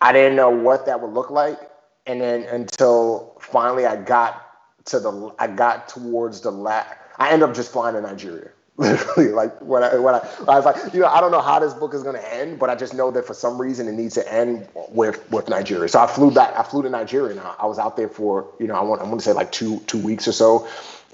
[0.00, 1.58] I didn't know what that would look like,
[2.06, 4.40] and then until finally I got
[4.86, 6.96] to the, I got towards the last.
[7.18, 8.50] I ended up just flying to Nigeria.
[8.76, 11.60] literally like when I when I, I was like you know I don't know how
[11.60, 13.92] this book is going to end but I just know that for some reason it
[13.92, 17.40] needs to end with with Nigeria so I flew back I flew to Nigeria and
[17.40, 19.78] I, was out there for you know I want I want to say like two
[19.86, 20.66] two weeks or so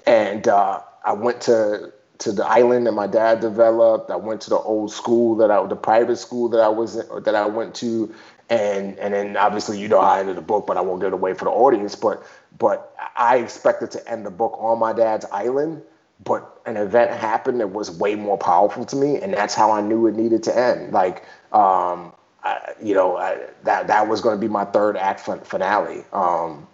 [0.07, 4.49] and uh, I went to to the island that my dad developed I went to
[4.49, 8.13] the old school that I the private school that I was that I went to
[8.49, 11.07] and and then obviously you know how I ended the book but I won't give
[11.07, 12.23] it away for the audience but
[12.57, 15.83] but I expected to end the book on my dad's island
[16.23, 19.81] but an event happened that was way more powerful to me, and that's how I
[19.81, 20.93] knew it needed to end.
[20.93, 22.13] Like, um,
[22.43, 26.03] I, you know, I, that that was going to be my third act finale.
[26.13, 26.67] Um,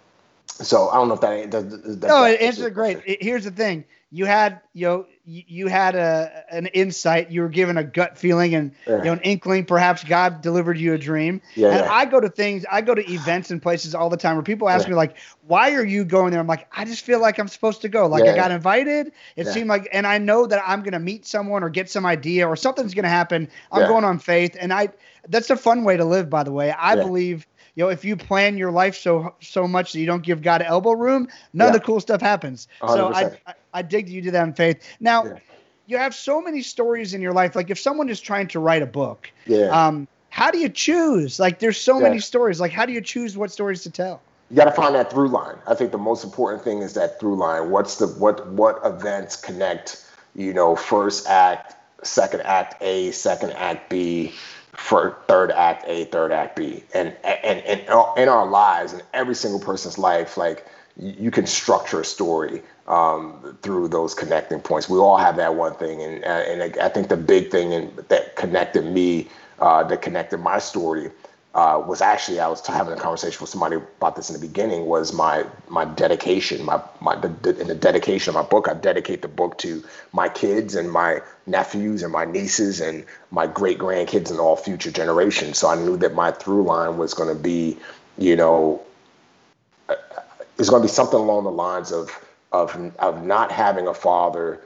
[0.60, 1.50] so I don't know if that.
[1.50, 1.96] does.
[1.98, 3.22] no, it answers great.
[3.22, 7.30] Here's the thing: you had you know you had a an insight.
[7.30, 8.98] You were given a gut feeling and yeah.
[8.98, 11.42] you know an inkling perhaps god delivered you a dream.
[11.54, 11.92] Yeah, and yeah.
[11.92, 14.68] i go to things i go to events and places all the time where people
[14.70, 16.40] ask me like why are you going there?
[16.40, 18.06] I'm like i just feel like i'm supposed to go.
[18.06, 19.12] Like i got invited.
[19.36, 22.06] It seemed like and i know that i'm going to meet someone or get some
[22.06, 23.48] idea or something's going to happen.
[23.70, 24.56] I'm going on faith.
[24.58, 24.88] And i
[25.28, 26.72] that's a fun way to live by the way.
[26.72, 27.46] I believe
[27.78, 30.62] you know, if you plan your life so so much that you don't give God
[30.62, 31.68] elbow room, none yeah.
[31.68, 32.66] of the cool stuff happens.
[32.82, 32.88] 100%.
[32.88, 34.82] So I, I, I dig that you do that in faith.
[34.98, 35.38] Now, yeah.
[35.86, 37.54] you have so many stories in your life.
[37.54, 39.66] Like if someone is trying to write a book, yeah.
[39.66, 41.38] Um, how do you choose?
[41.38, 42.08] Like there's so yeah.
[42.08, 42.58] many stories.
[42.58, 44.20] Like how do you choose what stories to tell?
[44.50, 45.58] You got to find that through line.
[45.68, 47.70] I think the most important thing is that through line.
[47.70, 50.04] What's the what what events connect?
[50.34, 54.32] You know, first act, second act A, second act B
[54.78, 57.80] for third act A, third act B, and and and
[58.16, 60.66] in our lives, in every single person's life, like
[60.96, 64.88] you can structure a story um, through those connecting points.
[64.88, 68.36] We all have that one thing, and and I think the big thing in, that
[68.36, 71.10] connected me, uh, that connected my story,
[71.54, 74.86] uh, was actually I was having a conversation with somebody about this in the beginning
[74.86, 78.68] was my my dedication my my the, the, in the dedication of my book.
[78.68, 79.82] I dedicate the book to
[80.12, 84.90] my kids and my nephews and my nieces and my great grandkids and all future
[84.90, 85.58] generations.
[85.58, 87.78] So I knew that my through line was going to be
[88.18, 88.82] you know
[89.88, 89.94] uh,
[90.58, 92.10] it's going to be something along the lines of
[92.52, 94.60] of of not having a father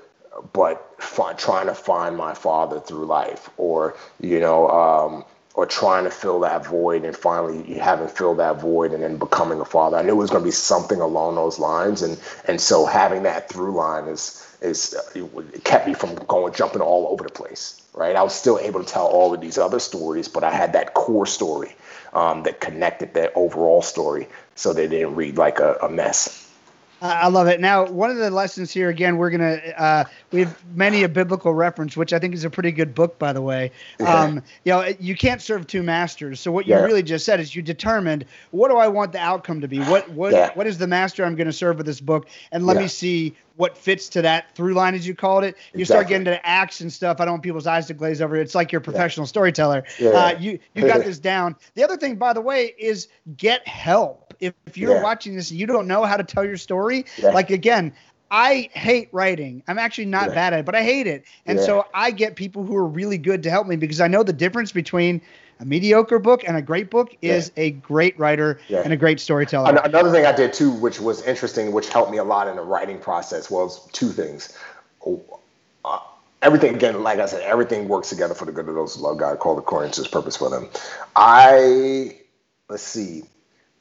[0.52, 0.98] but
[1.36, 5.24] trying to find my father through life or you know um,
[5.54, 9.16] or trying to fill that void and finally you haven't filled that void and then
[9.18, 9.96] becoming a father.
[9.98, 13.24] I knew it was going to be something along those lines, and and so having
[13.24, 17.80] that through line is is it kept me from going jumping all over the place.
[17.94, 20.72] Right, I was still able to tell all of these other stories, but I had
[20.72, 21.76] that core story
[22.14, 26.48] um, that connected that overall story, so they didn't read like a, a mess.
[27.02, 27.60] I love it.
[27.60, 31.52] Now, one of the lessons here, again, we're gonna uh, we have many a biblical
[31.52, 33.72] reference, which I think is a pretty good book, by the way.
[34.06, 36.38] Um, you know, you can't serve two masters.
[36.38, 36.82] So what you yeah.
[36.82, 39.80] really just said is you determined what do I want the outcome to be?
[39.80, 40.50] What what yeah.
[40.54, 42.28] what is the master I'm going to serve with this book?
[42.52, 42.82] And let yeah.
[42.82, 45.56] me see what fits to that through line, as you called it.
[45.74, 45.84] You exactly.
[45.84, 47.20] start getting to acts and stuff.
[47.20, 48.36] I don't want people's eyes to glaze over.
[48.36, 49.84] It's like you're a professional storyteller.
[50.00, 51.56] Uh, you you got this down.
[51.74, 55.02] The other thing, by the way, is get help if, if you're yeah.
[55.02, 57.30] watching this and you don't know how to tell your story, yeah.
[57.30, 57.94] like again,
[58.30, 59.62] I hate writing.
[59.68, 60.34] I'm actually not yeah.
[60.34, 61.24] bad at it, but I hate it.
[61.46, 64.22] And so I get people who are really good to help me because I know
[64.22, 65.20] the difference between
[65.60, 69.80] a mediocre book and a great book is a great writer and a great storyteller.
[69.84, 72.62] Another thing I did too, which was interesting, which helped me a lot in the
[72.62, 74.58] writing process, was two things.
[75.84, 75.98] Uh,
[76.40, 79.18] everything again, like I said, everything works together for the good of those who love
[79.18, 80.68] God, called according to His purpose for them.
[81.14, 82.16] I
[82.68, 83.24] let's see.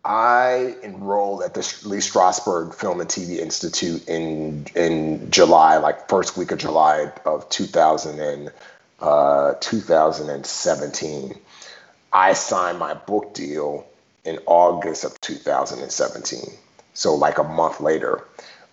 [0.03, 6.37] I enrolled at the Lee Strasberg Film and TV Institute in in July, like first
[6.37, 8.51] week of July of 2000 and,
[8.99, 11.39] uh, 2017.
[12.13, 13.85] I signed my book deal
[14.25, 16.41] in August of 2017,
[16.93, 18.23] so like a month later.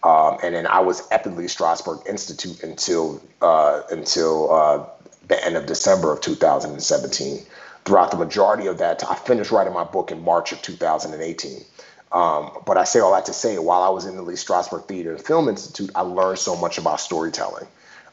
[0.02, 4.86] Um, and then I was at the Lee Strasberg Institute until uh, until uh,
[5.26, 7.44] the end of December of 2017
[7.88, 11.64] throughout the majority of that, I finished writing my book in March of 2018.
[12.12, 14.86] Um, but I say all that to say, while I was in the Lee Strasberg
[14.86, 17.66] Theater and Film Institute, I learned so much about storytelling.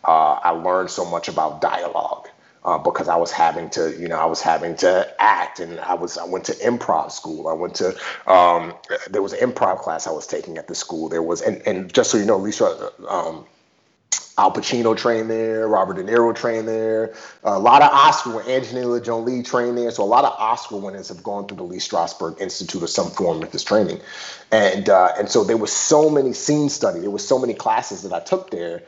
[0.04, 2.30] Uh, I learned so much about dialogue
[2.64, 5.94] uh, because I was having to, you know, I was having to act, and I
[5.94, 7.48] was, I went to improv school.
[7.50, 7.98] I went to,
[8.28, 8.74] um,
[9.10, 11.10] there was an improv class I was taking at the school.
[11.10, 13.46] There was, and, and just so you know, Lisa, um,
[14.38, 17.14] Al Pacino trained there, Robert De Niro trained there.
[17.44, 19.92] A lot of Oscar, Angelina Jolie trained there.
[19.92, 23.10] So a lot of Oscar winners have gone through the Lee Strasberg Institute or some
[23.12, 24.02] form of this training.
[24.52, 28.02] And uh, and so there was so many scene study, there was so many classes
[28.02, 28.84] that I took there,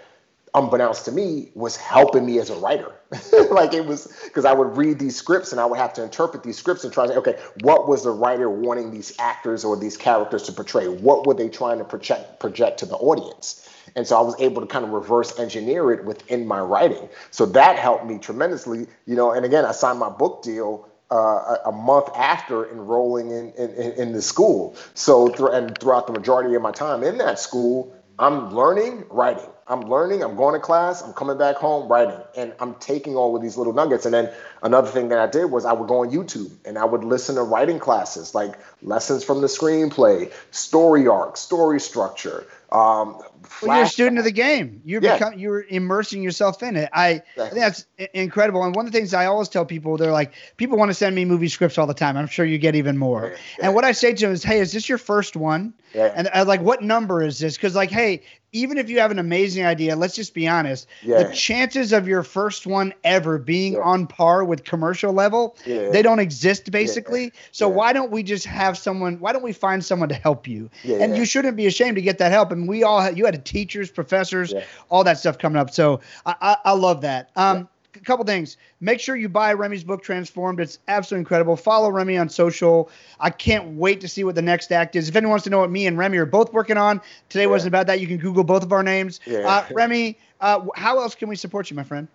[0.58, 2.92] unbeknownst to me, was helping me as a writer.
[3.52, 6.44] like it was because I would read these scripts and I would have to interpret
[6.44, 9.78] these scripts and try to say, okay, what was the writer wanting these actors or
[9.78, 10.88] these characters to portray?
[10.88, 13.70] What were they trying to project project to the audience?
[13.96, 17.08] And so I was able to kind of reverse engineer it within my writing.
[17.32, 19.32] So that helped me tremendously, you know.
[19.32, 24.12] And again, I signed my book deal uh, a, month after enrolling in, in, in
[24.12, 24.76] the school.
[24.94, 29.50] So, th- and throughout the majority of my time in that school, I'm learning writing.
[29.70, 33.36] I'm learning, I'm going to class, I'm coming back home writing, and I'm taking all
[33.36, 34.06] of these little nuggets.
[34.06, 34.32] And then
[34.64, 37.36] another thing that I did was I would go on YouTube and I would listen
[37.36, 43.22] to writing classes like lessons from the screenplay, story arc, story structure, um,
[43.62, 44.82] well, you're a student of the game.
[44.86, 45.14] You're Yeah.
[45.18, 46.90] become you're immersing yourself in it.
[46.94, 47.50] I, I Exactly.
[47.50, 48.64] think that's incredible.
[48.64, 51.16] And one of the things I always tell people, they're like, people want to send
[51.16, 52.18] me movie scripts all the time.
[52.18, 53.32] I'm sure you get even more.
[53.60, 53.66] Yeah.
[53.68, 55.74] And what I say to them is, hey, is this your first one?
[55.94, 56.12] Yeah.
[56.16, 57.56] And I like, what number is this?
[57.56, 58.22] Because like, hey,
[58.54, 60.88] even if you have an amazing idea, let's just be honest.
[61.04, 61.24] Yeah.
[61.24, 63.80] The chances of your first one ever being Yeah.
[63.80, 65.90] on par with commercial level, Yeah.
[65.90, 67.34] they don't exist basically.
[67.52, 69.20] So why don't we just have someone?
[69.20, 70.70] Why don't we find someone to help you?
[70.84, 72.52] Yeah, and you shouldn't be ashamed to get that help.
[72.52, 74.64] And we all you had teachers, professors, Yeah.
[74.90, 75.70] all that stuff coming up.
[75.72, 77.30] So I, I, I love that.
[77.36, 78.58] Um, A couple things.
[78.80, 80.60] Make sure you buy Remi's book, Transformed.
[80.60, 81.56] It's absolutely incredible.
[81.58, 82.90] Follow Remi on social.
[83.20, 85.10] I can't wait to see what the next act is.
[85.10, 87.50] If anyone wants to know what me and Remi are both working on, today Yeah.
[87.50, 88.00] wasn't about that.
[88.00, 89.20] You can Google both of our names.
[89.26, 89.40] Yeah.
[89.40, 92.08] Uh, Remi, uh, how else can we support you, my friend?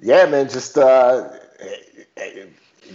[0.00, 1.28] yeah, man, just uh,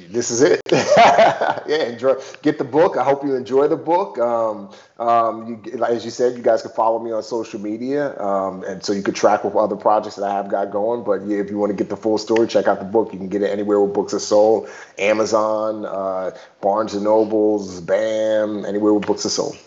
[0.09, 0.61] this is it.
[0.71, 2.15] yeah, enjoy.
[2.41, 2.97] Get the book.
[2.97, 4.17] I hope you enjoy the book.
[4.19, 4.69] Um,
[4.99, 8.63] um, you, like- as you said, you guys can follow me on social media, um,
[8.63, 11.03] and so you can track with other projects that I have got going.
[11.03, 13.11] But yeah, if you want to get the full story, check out the book.
[13.13, 14.69] You can get it anywhere where books are sold:
[14.99, 16.31] Amazon, uh,
[16.61, 19.57] Barnes and Nobles, Bam, anywhere where books are sold.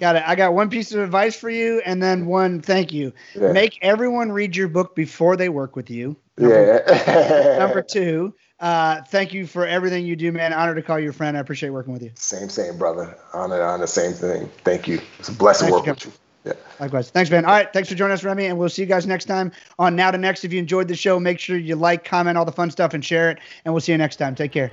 [0.00, 0.24] Got it.
[0.26, 3.12] I got one piece of advice for you, and then one thank you.
[3.34, 3.52] Yeah.
[3.52, 6.16] Make everyone read your book before they work with you.
[6.36, 7.56] Number, Yeah.
[7.58, 10.52] number two, uh, thank you for everything you do, man.
[10.52, 11.36] Honor to call you a friend.
[11.36, 12.12] I appreciate working with you.
[12.14, 13.18] Same, same, brother.
[13.34, 14.48] Honor, the same thing.
[14.64, 15.00] Thank you.
[15.18, 16.12] It's a blessing Thanks working with you.
[16.44, 16.52] Yeah.
[16.80, 17.10] Likewise.
[17.10, 17.44] Thanks, man.
[17.44, 17.72] All right.
[17.72, 18.46] Thanks for joining us, Remi.
[18.46, 20.44] And we'll see you guys next time on Now to Next.
[20.44, 23.04] If you enjoyed the show, make sure you like, comment, all the fun stuff, and
[23.04, 23.38] share it.
[23.64, 24.34] And we'll see you next time.
[24.34, 24.70] Take care.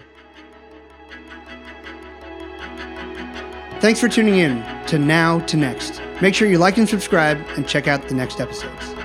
[3.80, 6.02] Thanks for tuning in to Now to Next.
[6.22, 8.99] Make sure you like and subscribe and check out the next episodes.